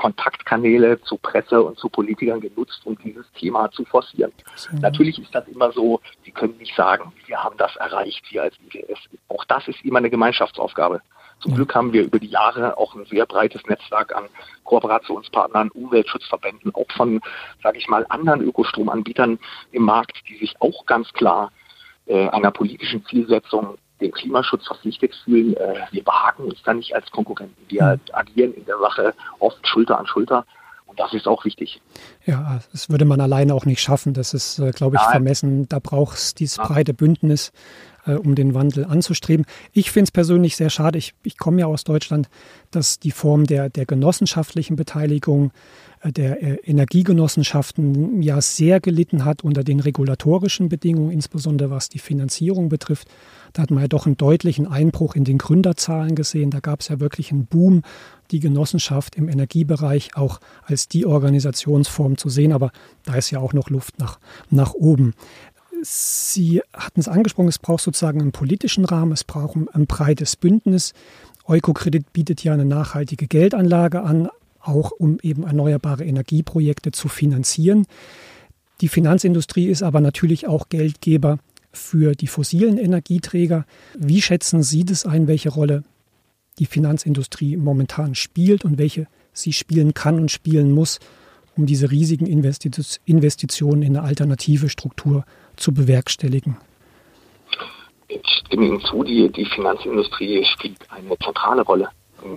Kontaktkanäle 0.00 0.98
zu 1.02 1.18
Presse 1.18 1.62
und 1.62 1.78
zu 1.78 1.90
Politikern 1.90 2.40
genutzt, 2.40 2.80
um 2.84 2.96
dieses 3.04 3.30
Thema 3.32 3.70
zu 3.70 3.84
forcieren. 3.84 4.32
Ja. 4.72 4.78
Natürlich 4.78 5.18
ist 5.18 5.34
das 5.34 5.46
immer 5.46 5.72
so, 5.72 6.00
Sie 6.24 6.30
können 6.30 6.56
nicht 6.56 6.74
sagen, 6.74 7.12
wir 7.26 7.44
haben 7.44 7.58
das 7.58 7.76
erreicht, 7.76 8.24
wir 8.30 8.44
als 8.44 8.54
IWF. 8.66 8.98
Auch 9.28 9.44
das 9.44 9.68
ist 9.68 9.84
immer 9.84 9.98
eine 9.98 10.08
Gemeinschaftsaufgabe. 10.08 11.02
Zum 11.40 11.54
Glück 11.54 11.74
haben 11.74 11.92
wir 11.92 12.04
über 12.04 12.18
die 12.18 12.28
Jahre 12.28 12.78
auch 12.78 12.94
ein 12.94 13.04
sehr 13.06 13.26
breites 13.26 13.62
Netzwerk 13.66 14.16
an 14.16 14.24
Kooperationspartnern, 14.64 15.68
Umweltschutzverbänden, 15.70 16.74
auch 16.74 16.90
von, 16.96 17.20
sage 17.62 17.76
ich 17.76 17.86
mal, 17.88 18.06
anderen 18.08 18.40
Ökostromanbietern 18.40 19.38
im 19.72 19.82
Markt, 19.82 20.16
die 20.30 20.38
sich 20.38 20.54
auch 20.60 20.86
ganz 20.86 21.12
klar 21.12 21.52
äh, 22.06 22.28
einer 22.28 22.50
politischen 22.50 23.04
Zielsetzung 23.04 23.76
dem 24.00 24.12
Klimaschutz 24.12 24.66
verpflichtet 24.66 25.14
fühlen. 25.24 25.56
Äh, 25.56 25.86
wir 25.90 26.06
wagen 26.06 26.44
uns 26.44 26.62
da 26.64 26.74
nicht 26.74 26.94
als 26.94 27.10
Konkurrenten. 27.10 27.56
Wir 27.68 27.82
mhm. 27.96 28.00
agieren 28.12 28.54
in 28.54 28.64
der 28.64 28.78
Sache 28.78 29.14
oft 29.38 29.66
Schulter 29.66 29.98
an 29.98 30.06
Schulter. 30.06 30.44
Und 30.90 30.98
das 30.98 31.14
ist 31.14 31.28
auch 31.28 31.44
wichtig. 31.44 31.80
Ja, 32.26 32.60
das 32.72 32.90
würde 32.90 33.04
man 33.04 33.20
alleine 33.20 33.54
auch 33.54 33.64
nicht 33.64 33.80
schaffen. 33.80 34.12
Das 34.12 34.34
ist, 34.34 34.58
äh, 34.58 34.72
glaube 34.72 34.96
ich, 34.96 35.02
Nein. 35.02 35.10
vermessen. 35.12 35.68
Da 35.68 35.78
braucht 35.78 36.18
es 36.18 36.34
dieses 36.34 36.56
breite 36.56 36.94
Bündnis 36.94 37.52
äh, 38.06 38.14
um 38.14 38.34
den 38.34 38.54
Wandel 38.54 38.84
anzustreben. 38.84 39.46
Ich 39.72 39.92
finde 39.92 40.04
es 40.04 40.10
persönlich 40.10 40.56
sehr 40.56 40.68
schade, 40.68 40.98
ich, 40.98 41.14
ich 41.22 41.38
komme 41.38 41.60
ja 41.60 41.66
aus 41.66 41.84
Deutschland, 41.84 42.28
dass 42.72 42.98
die 42.98 43.12
Form 43.12 43.46
der, 43.46 43.70
der 43.70 43.86
genossenschaftlichen 43.86 44.74
Beteiligung 44.74 45.52
äh, 46.02 46.10
der 46.10 46.68
Energiegenossenschaften 46.68 48.20
ja 48.20 48.40
sehr 48.40 48.80
gelitten 48.80 49.24
hat 49.24 49.44
unter 49.44 49.62
den 49.62 49.78
regulatorischen 49.78 50.68
Bedingungen, 50.68 51.12
insbesondere 51.12 51.70
was 51.70 51.88
die 51.88 52.00
Finanzierung 52.00 52.68
betrifft. 52.68 53.06
Da 53.52 53.62
hat 53.62 53.70
man 53.70 53.82
ja 53.82 53.88
doch 53.88 54.06
einen 54.06 54.16
deutlichen 54.16 54.66
Einbruch 54.66 55.14
in 55.14 55.22
den 55.22 55.38
Gründerzahlen 55.38 56.16
gesehen. 56.16 56.50
Da 56.50 56.58
gab 56.58 56.80
es 56.80 56.88
ja 56.88 56.98
wirklich 56.98 57.30
einen 57.30 57.46
Boom, 57.46 57.82
die 58.30 58.40
Genossenschaft 58.40 59.16
im 59.16 59.28
Energiebereich 59.28 60.16
auch 60.16 60.40
als 60.64 60.88
die 60.88 61.06
Organisationsform 61.06 62.16
zu 62.16 62.28
sehen. 62.28 62.52
Aber 62.52 62.70
da 63.04 63.14
ist 63.14 63.30
ja 63.30 63.40
auch 63.40 63.52
noch 63.52 63.70
Luft 63.70 63.98
nach, 63.98 64.18
nach 64.50 64.74
oben. 64.74 65.14
Sie 65.82 66.60
hatten 66.72 67.00
es 67.00 67.08
angesprochen, 67.08 67.48
es 67.48 67.58
braucht 67.58 67.82
sozusagen 67.82 68.20
einen 68.20 68.32
politischen 68.32 68.84
Rahmen, 68.84 69.12
es 69.12 69.24
braucht 69.24 69.56
ein, 69.56 69.86
breites 69.86 70.36
Bündnis. 70.36 70.92
Eukokredit 71.46 72.12
bietet 72.12 72.44
ja 72.44 72.52
eine 72.52 72.66
nachhaltige 72.66 73.26
Geldanlage 73.26 74.02
an, 74.02 74.28
auch 74.60 74.90
um 74.90 75.18
eben 75.22 75.44
erneuerbare 75.44 76.04
Energieprojekte 76.04 76.92
zu 76.92 77.08
finanzieren. 77.08 77.86
Die 78.82 78.88
Finanzindustrie 78.88 79.66
ist 79.66 79.82
aber 79.82 80.00
natürlich 80.00 80.46
auch 80.46 80.68
Geldgeber 80.68 81.38
für 81.72 82.14
die 82.14 82.26
fossilen 82.26 82.78
Energieträger. 82.78 83.64
Wie 83.96 84.22
schätzen 84.22 84.62
Sie 84.62 84.84
das 84.84 85.06
ein, 85.06 85.28
welche 85.28 85.50
Rolle 85.50 85.84
die 86.58 86.66
Finanzindustrie 86.66 87.56
momentan 87.56 88.14
spielt 88.14 88.64
und 88.64 88.78
welche 88.78 89.06
sie 89.32 89.52
spielen 89.52 89.94
kann 89.94 90.16
und 90.16 90.30
spielen 90.30 90.72
muss, 90.72 90.98
um 91.56 91.66
diese 91.66 91.90
riesigen 91.90 92.26
Investitionen 92.26 93.82
in 93.82 93.96
eine 93.96 94.06
alternative 94.06 94.68
Struktur 94.68 95.24
zu 95.56 95.72
bewerkstelligen? 95.72 96.56
Ich 98.08 98.22
stimme 98.26 98.66
Ihnen 98.66 98.80
zu, 98.80 99.04
die, 99.04 99.30
die 99.30 99.44
Finanzindustrie 99.44 100.44
spielt 100.44 100.78
eine 100.90 101.16
zentrale 101.18 101.62
Rolle 101.62 101.88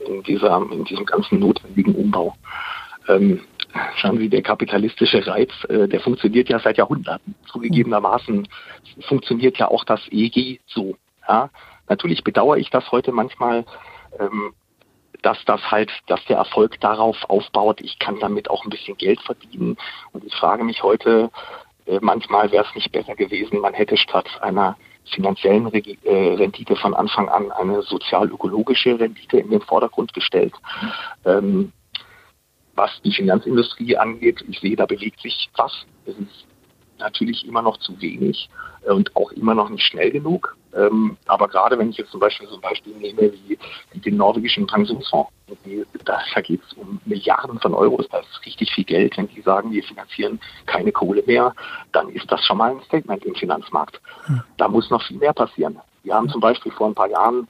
in, 0.08 0.24
dieser, 0.24 0.62
in 0.72 0.84
diesem 0.86 1.06
ganzen 1.06 1.40
notwendigen 1.40 1.96
Umbau. 1.96 2.36
Ähm, 3.08 3.42
schauen 3.96 4.18
Sie, 4.18 4.30
der 4.30 4.44
kapitalistische 4.44 5.26
Reiz, 5.26 5.52
äh, 5.70 5.88
der 5.88 6.00
funktioniert 6.00 6.50
ja 6.50 6.60
seit 6.60 6.78
Jahrhunderten. 6.78 7.36
Zugegebenermaßen 7.52 8.48
funktioniert 9.08 9.58
ja 9.58 9.68
auch 9.68 9.84
das 9.84 10.02
EG 10.12 10.60
so. 10.68 10.96
Ja? 11.28 11.50
Natürlich 11.90 12.24
bedauere 12.24 12.58
ich 12.58 12.70
das 12.70 12.92
heute 12.92 13.12
manchmal, 13.12 13.66
ähm, 14.20 14.54
dass 15.22 15.44
das 15.46 15.62
halt, 15.72 15.92
dass 16.08 16.24
der 16.26 16.38
Erfolg 16.38 16.80
darauf 16.82 17.18
aufbaut, 17.30 17.82
ich 17.82 17.98
kann 18.00 18.20
damit 18.20 18.50
auch 18.50 18.64
ein 18.64 18.70
bisschen 18.70 18.98
Geld 18.98 19.22
verdienen. 19.22 19.78
Und 20.12 20.24
ich 20.26 20.36
frage 20.36 20.64
mich 20.64 20.84
heute, 20.84 21.32
äh, 21.86 22.00
manchmal 22.02 22.52
wäre 22.52 22.66
es 22.68 22.76
nicht 22.76 22.92
besser 22.92 23.16
gewesen, 23.16 23.60
man 23.60 23.74
hätte 23.74 23.98
statt 23.98 24.28
einer 24.42 24.78
finanziellen 25.06 25.68
Re 25.68 25.82
äh, 26.04 26.34
Rendite 26.36 26.76
von 26.76 26.94
Anfang 26.94 27.30
an 27.30 27.52
eine 27.52 27.82
sozial-ökologische 27.82 29.00
Rendite 29.00 29.40
in 29.40 29.50
den 29.50 29.62
Vordergrund 29.62 30.14
gestellt. 30.14 30.54
Ähm, 31.26 31.72
was 32.76 33.02
die 33.04 33.12
Finanzindustrie 33.12 33.98
angeht, 33.98 34.44
ich 34.48 34.60
sehe, 34.60 34.76
da 34.76 34.86
bewegt 34.86 35.22
sich 35.22 35.50
was. 35.56 35.86
Es 36.06 36.16
ist 36.18 36.48
natürlich 36.98 37.46
immer 37.46 37.62
noch 37.62 37.78
zu 37.78 38.00
wenig 38.02 38.50
und 38.86 39.16
auch 39.16 39.32
immer 39.32 39.54
noch 39.54 39.70
nicht 39.70 39.84
schnell 39.84 40.12
genug. 40.12 40.58
Ähm, 40.76 41.18
aber 41.28 41.48
gerade 41.48 41.78
wenn 41.78 41.90
ich 41.90 41.98
jetzt 41.98 42.12
zum 42.12 42.20
Beispiel 42.20 42.48
so 42.48 42.56
ein 42.56 42.62
Beispiel 42.62 42.94
nehme 42.96 43.32
wie, 43.34 43.58
den 44.00 44.18
norwegischen 44.18 44.66
Pensionsfonds, 44.66 45.32
da, 46.06 46.20
da 46.34 46.42
geht 46.42 46.62
es 46.66 46.74
um 46.74 47.00
Milliarden 47.06 47.60
von 47.60 47.74
Euros, 47.74 48.08
da 48.10 48.20
ist 48.20 48.46
richtig 48.46 48.72
viel 48.74 48.84
Geld. 48.84 49.18
Wenn 49.18 49.28
die 49.28 49.42
sagen, 49.42 49.72
wir 49.72 49.84
finanzieren 49.84 50.40
keine 50.66 50.92
Kohle 50.92 51.24
mehr, 51.26 51.54
dann 51.92 52.10
ist 52.10 52.32
das 52.32 52.44
schon 52.46 52.58
mal 52.58 52.72
ein 52.72 52.82
Statement 52.84 53.24
im 53.26 53.36
Finanzmarkt. 53.36 54.02
Hm. 54.26 54.42
Da 54.58 54.68
muss 54.68 54.90
noch 54.90 55.04
viel 55.04 55.18
mehr 55.18 55.34
passieren. 55.34 55.80
Wir 56.04 56.16
haben 56.16 56.30
zum 56.30 56.42
Beispiel 56.42 56.72
vor 56.72 56.88
ein 56.88 56.96
paar 56.96 57.10
Jahren 57.10 57.48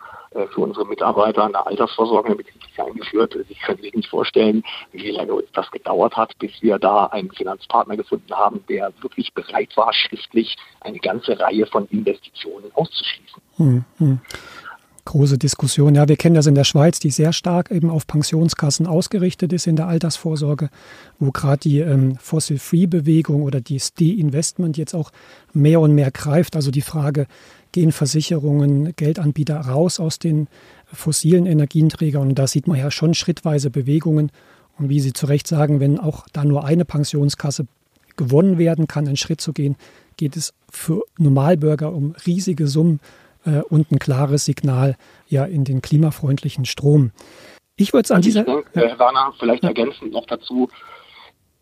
für 0.54 0.62
unsere 0.62 0.86
Mitarbeiter 0.86 1.46
eine 1.46 1.65
Altersvorsorge 1.65 2.28
eine 2.28 2.36
betriebliche 2.38 2.86
eingeführt. 2.86 3.38
Sie 3.48 3.56
können 3.56 3.82
sich 3.82 3.93
nicht 3.93 4.10
vorstellen, 4.10 4.63
wie 4.91 5.12
lange 5.12 5.43
das 5.54 5.69
gedauert 5.72 6.15
hat, 6.15 6.38
bis 6.39 6.52
wir 6.62 6.80
da 6.80 7.06
einen 7.08 7.32
Finanzpartner 7.32 7.98
gefunden 7.98 8.34
haben, 8.34 8.63
der 8.69 8.91
wirklich 9.02 9.34
bereit 9.34 9.76
war, 9.76 9.93
schriftlich 9.93 10.56
eine 10.82 11.00
ganze 11.00 11.39
Reihe 11.39 11.65
von 11.65 11.88
Investitionen 11.88 12.72
auszuschließen. 12.74 13.41
Hm, 13.58 13.86
hm. 13.98 14.22
Große 15.06 15.38
Diskussion. 15.38 15.96
Ja, 15.96 16.08
wir 16.08 16.15
kennen 16.15 16.36
das 16.36 16.48
in 16.48 16.56
der 16.56 16.63
Schweiz, 16.63 16.98
die 16.98 17.12
sehr 17.12 17.34
stark 17.34 17.72
eben 17.72 17.89
auf 17.89 18.08
Pensionskassen 18.08 18.88
ausgerichtet 18.88 19.52
ist 19.52 19.67
in 19.67 19.76
der 19.76 19.88
Altersvorsorge, 19.88 20.69
wo 21.19 21.32
gerade 21.32 21.60
die 21.60 21.80
ähm, 21.80 22.15
Fossil-Free-Bewegung 22.15 23.43
oder 23.43 23.60
das 23.60 23.93
De-Investment 23.93 24.78
jetzt 24.78 24.93
auch 24.93 25.12
mehr 25.52 25.82
und 25.82 25.93
mehr 25.93 26.10
greift. 26.10 26.56
Also 26.56 26.72
die 26.72 26.82
Frage, 26.82 27.28
gehen 27.74 27.92
Versicherungen, 27.92 28.96
Geldanbieter 28.96 29.60
raus 29.60 30.00
aus 30.00 30.20
den 30.20 30.48
fossilen 30.86 31.46
Energienträgern. 31.46 32.30
Und 32.30 32.40
da 32.40 32.48
sieht 32.48 32.68
man 32.68 32.78
ja 32.78 32.90
schon 32.90 33.14
schrittweise 33.14 33.70
Bewegungen. 33.70 34.32
Und 34.80 34.90
wie 34.90 35.02
Sie 35.02 35.12
zu 35.12 35.26
Recht 35.26 35.48
sagen, 35.48 35.82
wenn 35.82 36.00
auch 36.00 36.26
da 36.32 36.46
nur 36.46 36.64
eine 36.64 36.86
Pensionskasse 36.86 37.68
gewonnen 38.16 38.58
werden 38.58 38.88
kann, 38.88 39.08
einen 39.08 39.18
Schritt 39.18 39.42
zu 39.42 39.52
gehen, 39.52 39.76
geht 40.16 40.38
es 40.38 40.54
für 40.70 41.04
Normalbürger 41.18 41.92
um 41.92 42.16
riesige 42.26 42.68
Summen 42.68 43.00
äh, 43.46 43.62
und 43.62 43.92
ein 43.92 44.00
klares 44.00 44.46
Signal 44.46 44.96
ja 45.28 45.46
in 45.46 45.64
den 45.64 45.82
klimafreundlichen 45.82 46.66
Strom. 46.66 47.12
Ich 47.76 47.94
würde 47.94 48.06
es 48.06 48.12
an 48.12 48.22
dieser. 48.22 48.44
Denke, 48.44 48.66
ja. 48.80 48.88
Herr 48.88 49.00
Werner, 49.00 49.34
vielleicht 49.40 49.64
ja. 49.64 49.70
ergänzend 49.70 50.14
noch 50.14 50.28
dazu. 50.28 50.70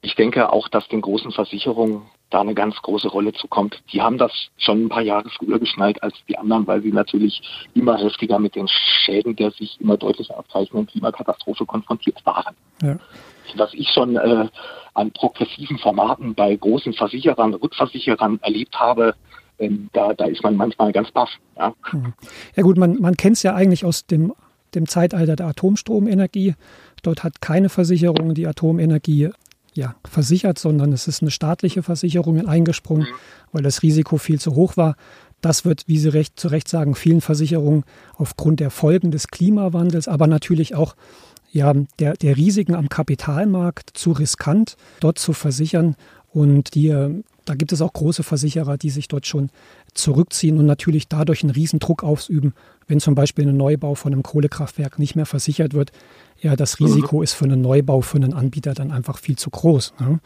Ich 0.01 0.15
denke 0.15 0.51
auch, 0.51 0.67
dass 0.67 0.87
den 0.89 1.01
großen 1.01 1.31
Versicherungen 1.31 2.01
da 2.31 2.41
eine 2.41 2.55
ganz 2.55 2.75
große 2.81 3.09
Rolle 3.09 3.33
zukommt. 3.33 3.81
Die 3.93 4.01
haben 4.01 4.17
das 4.17 4.31
schon 4.57 4.85
ein 4.85 4.89
paar 4.89 5.01
Jahre 5.01 5.29
früher 5.29 5.59
geschnallt 5.59 6.01
als 6.01 6.15
die 6.27 6.37
anderen, 6.37 6.65
weil 6.65 6.81
sie 6.81 6.91
natürlich 6.91 7.41
immer 7.73 7.97
heftiger 7.97 8.39
mit 8.39 8.55
den 8.55 8.67
Schäden 8.67 9.35
der 9.35 9.51
sich 9.51 9.79
immer 9.79 9.97
deutlicher 9.97 10.37
abzeichnenden 10.37 10.87
Klimakatastrophe 10.87 11.65
konfrontiert 11.65 12.25
waren. 12.25 12.55
Ja. 12.81 12.97
Was 13.55 13.73
ich 13.73 13.89
schon 13.89 14.15
äh, 14.15 14.47
an 14.93 15.11
progressiven 15.11 15.77
Formaten 15.77 16.33
bei 16.33 16.55
großen 16.55 16.93
Versicherern, 16.93 17.53
Rückversicherern 17.53 18.39
erlebt 18.41 18.79
habe, 18.79 19.13
ähm, 19.59 19.89
da, 19.93 20.13
da 20.13 20.25
ist 20.25 20.43
man 20.43 20.55
manchmal 20.55 20.91
ganz 20.91 21.11
baff. 21.11 21.29
Ja, 21.57 21.73
hm. 21.91 22.13
ja 22.55 22.63
gut, 22.63 22.77
man, 22.77 22.99
man 22.99 23.17
kennt 23.17 23.37
es 23.37 23.43
ja 23.43 23.53
eigentlich 23.53 23.85
aus 23.85 24.05
dem, 24.05 24.33
dem 24.73 24.87
Zeitalter 24.87 25.35
der 25.35 25.47
Atomstromenergie. 25.47 26.55
Dort 27.03 27.23
hat 27.23 27.41
keine 27.41 27.69
Versicherung 27.69 28.33
die 28.33 28.47
Atomenergie 28.47 29.29
ja, 29.73 29.95
versichert, 30.05 30.59
sondern 30.59 30.91
es 30.91 31.07
ist 31.07 31.21
eine 31.21 31.31
staatliche 31.31 31.83
Versicherung 31.83 32.45
eingesprungen, 32.47 33.07
weil 33.51 33.63
das 33.63 33.83
Risiko 33.83 34.17
viel 34.17 34.39
zu 34.39 34.55
hoch 34.55 34.77
war. 34.77 34.95
Das 35.39 35.65
wird, 35.65 35.87
wie 35.87 35.97
Sie 35.97 36.09
recht, 36.09 36.39
zu 36.39 36.49
Recht 36.49 36.67
sagen, 36.67 36.93
vielen 36.93 37.21
Versicherungen 37.21 37.83
aufgrund 38.15 38.59
der 38.59 38.69
Folgen 38.69 39.11
des 39.11 39.29
Klimawandels, 39.29 40.07
aber 40.07 40.27
natürlich 40.27 40.75
auch 40.75 40.95
ja, 41.51 41.73
der, 41.99 42.13
der 42.13 42.37
Risiken 42.37 42.75
am 42.75 42.89
Kapitalmarkt 42.89 43.91
zu 43.93 44.11
riskant, 44.11 44.77
dort 44.99 45.19
zu 45.19 45.33
versichern. 45.33 45.95
Und 46.29 46.75
die, 46.75 47.23
da 47.45 47.55
gibt 47.55 47.71
es 47.71 47.81
auch 47.81 47.93
große 47.93 48.23
Versicherer, 48.23 48.77
die 48.77 48.89
sich 48.89 49.07
dort 49.07 49.25
schon 49.25 49.49
zurückziehen 49.93 50.57
und 50.57 50.65
natürlich 50.65 51.07
dadurch 51.07 51.43
einen 51.43 51.51
Riesendruck 51.51 52.03
ausüben, 52.03 52.53
wenn 52.87 52.99
zum 52.99 53.15
Beispiel 53.15 53.47
ein 53.47 53.57
Neubau 53.57 53.95
von 53.95 54.13
einem 54.13 54.23
Kohlekraftwerk 54.23 54.99
nicht 54.99 55.15
mehr 55.15 55.25
versichert 55.25 55.73
wird, 55.73 55.91
ja, 56.39 56.55
das 56.55 56.79
Risiko 56.79 57.17
mhm. 57.17 57.23
ist 57.23 57.33
für 57.33 57.45
einen 57.45 57.61
Neubau 57.61 58.01
für 58.01 58.17
einen 58.17 58.33
Anbieter 58.33 58.73
dann 58.73 58.91
einfach 58.91 59.17
viel 59.17 59.37
zu 59.37 59.49
groß, 59.49 59.93
ne? 59.99 60.19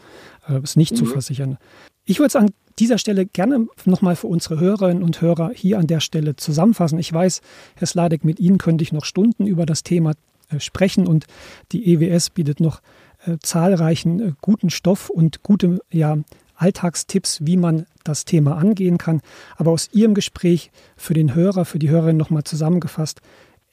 äh, 0.48 0.58
es 0.62 0.76
nicht 0.76 0.92
mhm. 0.92 0.96
zu 0.96 1.06
versichern. 1.06 1.58
Ich 2.04 2.18
würde 2.18 2.28
es 2.28 2.36
an 2.36 2.50
dieser 2.78 2.98
Stelle 2.98 3.26
gerne 3.26 3.66
nochmal 3.84 4.16
für 4.16 4.28
unsere 4.28 4.60
Hörerinnen 4.60 5.02
und 5.02 5.20
Hörer 5.20 5.50
hier 5.54 5.78
an 5.78 5.86
der 5.86 6.00
Stelle 6.00 6.36
zusammenfassen. 6.36 6.98
Ich 6.98 7.12
weiß, 7.12 7.40
Herr 7.74 7.86
Sladek, 7.86 8.24
mit 8.24 8.38
Ihnen 8.38 8.58
könnte 8.58 8.82
ich 8.82 8.92
noch 8.92 9.04
Stunden 9.04 9.46
über 9.46 9.66
das 9.66 9.82
Thema 9.82 10.12
äh, 10.48 10.60
sprechen 10.60 11.06
und 11.06 11.26
die 11.72 11.92
EWS 11.92 12.30
bietet 12.30 12.60
noch 12.60 12.80
äh, 13.24 13.38
zahlreichen 13.40 14.20
äh, 14.20 14.32
guten 14.40 14.70
Stoff 14.70 15.10
und 15.10 15.42
gute 15.42 15.80
ja, 15.90 16.18
Alltagstipps, 16.56 17.44
wie 17.44 17.56
man 17.56 17.86
das 18.04 18.24
Thema 18.24 18.56
angehen 18.56 18.98
kann. 18.98 19.20
Aber 19.56 19.70
aus 19.70 19.88
Ihrem 19.92 20.14
Gespräch 20.14 20.70
für 20.96 21.14
den 21.14 21.34
Hörer, 21.34 21.64
für 21.64 21.78
die 21.78 21.90
Hörerin 21.90 22.16
nochmal 22.16 22.44
zusammengefasst, 22.44 23.20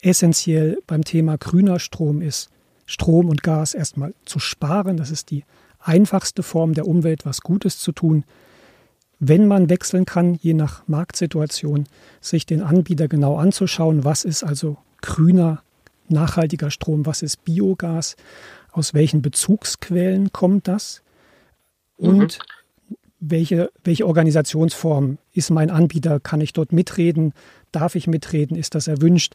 essentiell 0.00 0.78
beim 0.86 1.04
Thema 1.04 1.38
grüner 1.38 1.78
Strom 1.78 2.20
ist, 2.20 2.50
Strom 2.86 3.28
und 3.28 3.42
Gas 3.42 3.74
erstmal 3.74 4.14
zu 4.26 4.38
sparen. 4.38 4.96
Das 4.96 5.10
ist 5.10 5.30
die 5.30 5.44
einfachste 5.80 6.42
Form 6.42 6.74
der 6.74 6.86
Umwelt, 6.86 7.24
was 7.24 7.40
Gutes 7.40 7.78
zu 7.78 7.92
tun. 7.92 8.24
Wenn 9.18 9.46
man 9.46 9.70
wechseln 9.70 10.04
kann, 10.04 10.34
je 10.34 10.52
nach 10.52 10.86
Marktsituation, 10.86 11.86
sich 12.20 12.44
den 12.44 12.62
Anbieter 12.62 13.08
genau 13.08 13.38
anzuschauen, 13.38 14.04
was 14.04 14.24
ist 14.24 14.44
also 14.44 14.76
grüner, 15.00 15.62
nachhaltiger 16.08 16.70
Strom, 16.70 17.06
was 17.06 17.22
ist 17.22 17.44
Biogas, 17.44 18.16
aus 18.72 18.92
welchen 18.92 19.22
Bezugsquellen 19.22 20.32
kommt 20.32 20.68
das 20.68 21.02
und 21.96 22.38
mhm 22.38 22.44
welche, 23.30 23.70
welche 23.84 24.06
Organisationsform 24.06 25.18
ist 25.32 25.50
mein 25.50 25.70
Anbieter? 25.70 26.20
Kann 26.20 26.40
ich 26.40 26.52
dort 26.52 26.72
mitreden? 26.72 27.32
Darf 27.72 27.94
ich 27.94 28.06
mitreden? 28.06 28.56
Ist 28.56 28.74
das 28.74 28.88
erwünscht? 28.88 29.34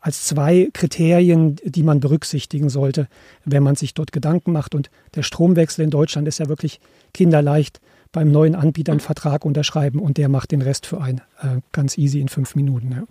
Als 0.00 0.24
zwei 0.24 0.68
Kriterien, 0.74 1.56
die 1.64 1.82
man 1.82 2.00
berücksichtigen 2.00 2.68
sollte, 2.68 3.08
wenn 3.44 3.62
man 3.62 3.74
sich 3.74 3.94
dort 3.94 4.12
Gedanken 4.12 4.52
macht. 4.52 4.74
Und 4.74 4.90
der 5.14 5.22
Stromwechsel 5.22 5.82
in 5.82 5.90
Deutschland 5.90 6.28
ist 6.28 6.38
ja 6.38 6.48
wirklich 6.48 6.80
kinderleicht. 7.12 7.80
Beim 8.12 8.30
neuen 8.30 8.54
Anbieter 8.54 8.92
einen 8.92 9.00
Vertrag 9.00 9.44
unterschreiben 9.44 9.98
und 9.98 10.18
der 10.18 10.28
macht 10.28 10.52
den 10.52 10.62
Rest 10.62 10.86
für 10.86 11.00
einen. 11.00 11.20
Äh, 11.40 11.60
ganz 11.72 11.98
easy 11.98 12.20
in 12.20 12.28
fünf 12.28 12.54
Minuten. 12.54 12.92
Ja. 12.92 13.04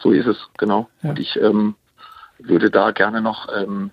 So 0.00 0.12
ist 0.12 0.26
es, 0.26 0.36
genau. 0.56 0.88
Ja. 1.02 1.10
Und 1.10 1.18
ich 1.18 1.36
ähm, 1.36 1.74
würde 2.38 2.70
da 2.70 2.92
gerne 2.92 3.20
noch 3.20 3.48
ähm, 3.56 3.90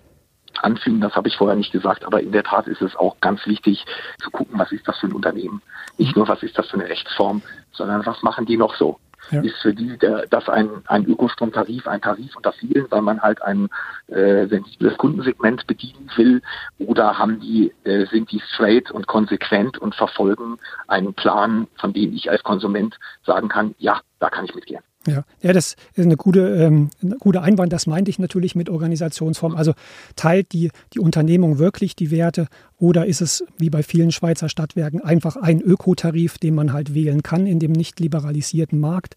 anfügen, 0.63 1.01
das 1.01 1.15
habe 1.15 1.27
ich 1.27 1.37
vorher 1.37 1.55
nicht 1.55 1.71
gesagt, 1.71 2.05
aber 2.05 2.21
in 2.21 2.31
der 2.31 2.43
Tat 2.43 2.67
ist 2.67 2.81
es 2.81 2.95
auch 2.95 3.19
ganz 3.19 3.45
wichtig 3.45 3.85
zu 4.21 4.31
gucken, 4.31 4.57
was 4.59 4.71
ist 4.71 4.87
das 4.87 4.99
für 4.99 5.07
ein 5.07 5.13
Unternehmen. 5.13 5.61
Nicht 5.97 6.15
nur, 6.15 6.27
was 6.27 6.43
ist 6.43 6.57
das 6.57 6.67
für 6.67 6.75
eine 6.75 6.89
Rechtsform, 6.89 7.41
sondern 7.71 8.05
was 8.05 8.21
machen 8.23 8.45
die 8.45 8.57
noch 8.57 8.75
so. 8.75 8.99
Ja. 9.31 9.41
Ist 9.41 9.57
für 9.61 9.73
die 9.73 9.97
der, 9.97 10.27
das 10.27 10.47
ein, 10.49 10.69
ein 10.85 11.05
Ökostromtarif, 11.05 11.87
ein 11.87 12.01
Tarif 12.01 12.35
unter 12.35 12.51
vielen, 12.51 12.89
weil 12.91 13.01
man 13.01 13.21
halt 13.21 13.41
ein 13.41 13.69
äh, 14.07 14.45
sensibles 14.47 14.97
Kundensegment 14.97 15.65
bedienen 15.65 16.11
will, 16.15 16.41
oder 16.77 17.17
haben 17.17 17.39
die, 17.39 17.73
äh, 17.85 18.05
sind 18.05 18.31
die 18.31 18.39
straight 18.53 18.91
und 18.91 19.07
konsequent 19.07 19.79
und 19.79 19.95
verfolgen 19.95 20.59
einen 20.87 21.15
Plan, 21.15 21.67
von 21.77 21.91
dem 21.93 22.13
ich 22.13 22.29
als 22.29 22.43
Konsument 22.43 22.97
sagen 23.25 23.49
kann, 23.49 23.73
ja, 23.79 24.01
da 24.19 24.29
kann 24.29 24.45
ich 24.45 24.53
mitgehen. 24.53 24.83
Ja, 25.07 25.23
ja, 25.41 25.53
das 25.53 25.75
ist 25.93 26.05
eine 26.05 26.17
gute, 26.17 26.39
ähm, 26.55 26.89
eine 27.03 27.17
gute 27.17 27.41
Einwand. 27.41 27.71
Das 27.71 27.85
meinte 27.85 28.09
ich 28.09 28.17
natürlich 28.17 28.55
mit 28.55 28.69
Organisationsform. 28.69 29.55
Also 29.55 29.73
teilt 30.15 30.51
die, 30.51 30.71
die 30.93 30.99
Unternehmung 30.99 31.59
wirklich 31.59 31.95
die 31.95 32.09
Werte 32.09 32.47
oder 32.79 33.05
ist 33.05 33.21
es 33.21 33.45
wie 33.57 33.69
bei 33.69 33.83
vielen 33.83 34.11
Schweizer 34.11 34.49
Stadtwerken 34.49 35.01
einfach 35.01 35.35
ein 35.35 35.61
Ökotarif, 35.61 36.39
den 36.39 36.55
man 36.55 36.73
halt 36.73 36.95
wählen 36.95 37.21
kann 37.21 37.45
in 37.45 37.59
dem 37.59 37.71
nicht 37.71 37.99
liberalisierten 37.99 38.79
Markt? 38.79 39.15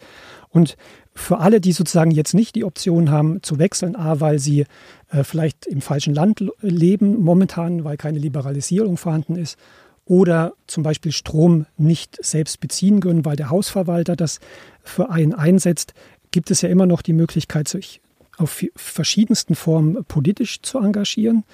Und 0.50 0.76
für 1.14 1.38
alle, 1.38 1.60
die 1.60 1.72
sozusagen 1.72 2.10
jetzt 2.10 2.34
nicht 2.34 2.54
die 2.54 2.64
Option 2.64 3.10
haben 3.10 3.42
zu 3.42 3.58
wechseln, 3.58 3.96
a, 3.96 4.20
weil 4.20 4.38
sie 4.38 4.66
äh, 5.10 5.24
vielleicht 5.24 5.66
im 5.66 5.80
falschen 5.80 6.14
Land 6.14 6.44
leben 6.60 7.20
momentan, 7.20 7.84
weil 7.84 7.96
keine 7.96 8.18
Liberalisierung 8.18 8.98
vorhanden 8.98 9.36
ist 9.36 9.58
oder 10.08 10.54
zum 10.66 10.82
Beispiel 10.82 11.12
Strom 11.12 11.66
nicht 11.76 12.18
selbst 12.24 12.60
beziehen 12.60 13.00
können, 13.00 13.26
weil 13.26 13.36
der 13.36 13.50
Hausverwalter 13.50 14.16
das 14.16 14.40
für 14.82 15.10
einen 15.10 15.34
einsetzt, 15.34 15.92
gibt 16.30 16.50
es 16.50 16.62
ja 16.62 16.70
immer 16.70 16.86
noch 16.86 17.02
die 17.02 17.12
Möglichkeit, 17.12 17.68
sich 17.68 18.00
auf 18.38 18.64
verschiedensten 18.74 19.54
Formen 19.54 20.04
politisch 20.06 20.62
zu 20.62 20.78
engagieren. 20.78 21.44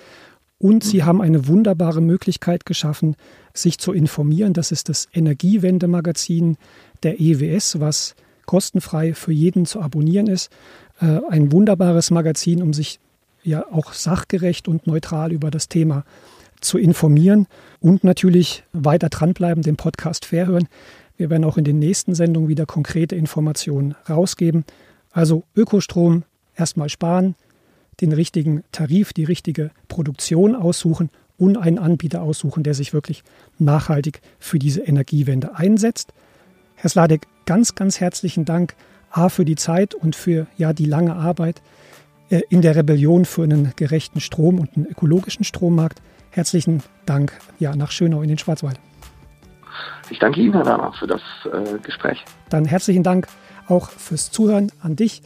Und 0.59 0.85
sie 0.85 1.03
haben 1.03 1.21
eine 1.21 1.49
wunderbare 1.49 2.01
Möglichkeit 2.01 2.65
geschaffen, 2.65 3.17
sich 3.53 3.79
zu 3.79 3.93
informieren. 3.93 4.53
Das 4.53 4.71
ist 4.71 4.89
das 4.89 5.09
Energiewende-Magazin 5.13 6.57
der 7.03 7.21
EWS, 7.21 7.81
was 7.81 8.15
kostenfrei 8.47 9.15
für 9.15 9.33
jeden 9.33 9.67
zu 9.67 9.81
abonnieren 9.81 10.29
ist. 10.29 10.51
Äh, 11.01 11.21
ein 11.29 11.51
wunderbares 11.51 12.13
Magazin, 12.13 12.63
um 12.63 12.73
sich 12.73 13.01
ja 13.43 13.67
auch 13.73 13.93
sachgerecht 13.93 14.69
und 14.69 14.87
neutral 14.87 15.33
über 15.33 15.51
das 15.51 15.69
Thema 15.69 16.03
zu 16.03 16.34
informieren 16.73 17.47
und 17.81 18.05
natürlich 18.05 18.65
weiter 18.73 19.09
dranbleiben, 19.09 19.63
den 19.63 19.77
Podcast 19.77 20.25
fair 20.25 20.47
hören. 20.47 20.69
Wir 21.17 21.31
werden 21.31 21.45
auch 21.45 21.57
in 21.57 21.65
den 21.65 21.79
nächsten 21.79 22.15
Sendungen 22.15 22.49
wieder 22.49 22.67
konkrete 22.67 23.15
Informationen 23.15 23.95
rausgeben. 24.09 24.65
Also 25.13 25.45
Ökostrom 25.55 26.25
erstmal 26.57 26.89
sparen, 26.89 27.37
den 28.01 28.13
richtigen 28.13 28.65
Tarif, 28.73 29.13
die 29.13 29.25
richtige 29.25 29.71
Produktion 29.89 30.57
aussuchen 30.57 31.11
und 31.37 31.57
einen 31.57 31.79
Anbieter 31.79 32.23
aussuchen, 32.23 32.63
der 32.63 32.75
sich 32.75 32.93
wirklich 32.93 33.23
nachhaltig 33.59 34.21
für 34.39 34.59
diese 34.59 34.81
Energiewende 34.81 35.57
einsetzt. 35.57 36.13
Herr 36.77 36.91
Sladek, 36.91 37.27
ganz, 37.47 37.75
ganz 37.75 38.01
herzlichen 38.01 38.45
Dank 38.45 38.75
A 39.11 39.29
für 39.29 39.45
die 39.45 39.57
Zeit 39.57 39.95
und 39.95 40.17
für 40.17 40.47
ja 40.57 40.73
die 40.73 40.87
lange 40.87 41.15
Arbeit 41.15 41.63
äh, 42.31 42.41
in 42.51 42.63
der 42.63 42.77
Rebellion 42.77 43.25
für 43.25 43.45
einen 43.45 43.73
gerechten 43.77 44.21
Strom 44.21 44.59
und 44.59 44.77
einen 44.77 44.87
ökologischen 44.87 45.45
Strommarkt. 45.45 46.03
Herzlichen 46.35 46.83
Dank 47.07 47.33
ja 47.61 47.77
nach 47.77 47.93
Schönau 47.93 48.21
in 48.23 48.29
den 48.29 48.39
Schwarzwald. 48.39 48.81
Ich 50.11 50.19
danke 50.19 50.41
Ihnen, 50.41 50.53
Herr 50.53 50.67
Werner, 50.67 50.93
für 50.99 51.07
das 51.07 51.21
äh, 51.45 51.79
Gespräch. 51.79 52.25
Dann 52.51 52.65
herzlichen 52.65 53.05
Dank 53.05 53.29
auch 53.69 53.89
fürs 53.89 54.33
Zuhören 54.33 54.73
an 54.83 54.97
dich. 54.97 55.23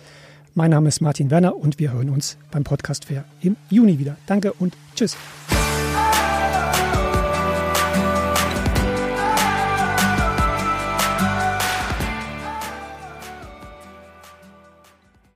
Mein 0.54 0.70
Name 0.70 0.88
ist 0.88 1.00
Martin 1.00 1.30
Werner 1.30 1.56
und 1.56 1.78
wir 1.78 1.92
hören 1.92 2.10
uns 2.10 2.36
beim 2.50 2.62
Podcast 2.62 3.06
Fair 3.06 3.24
im 3.40 3.56
Juni 3.70 3.98
wieder. 3.98 4.16
Danke 4.26 4.52
und 4.52 4.74
tschüss. 4.96 5.16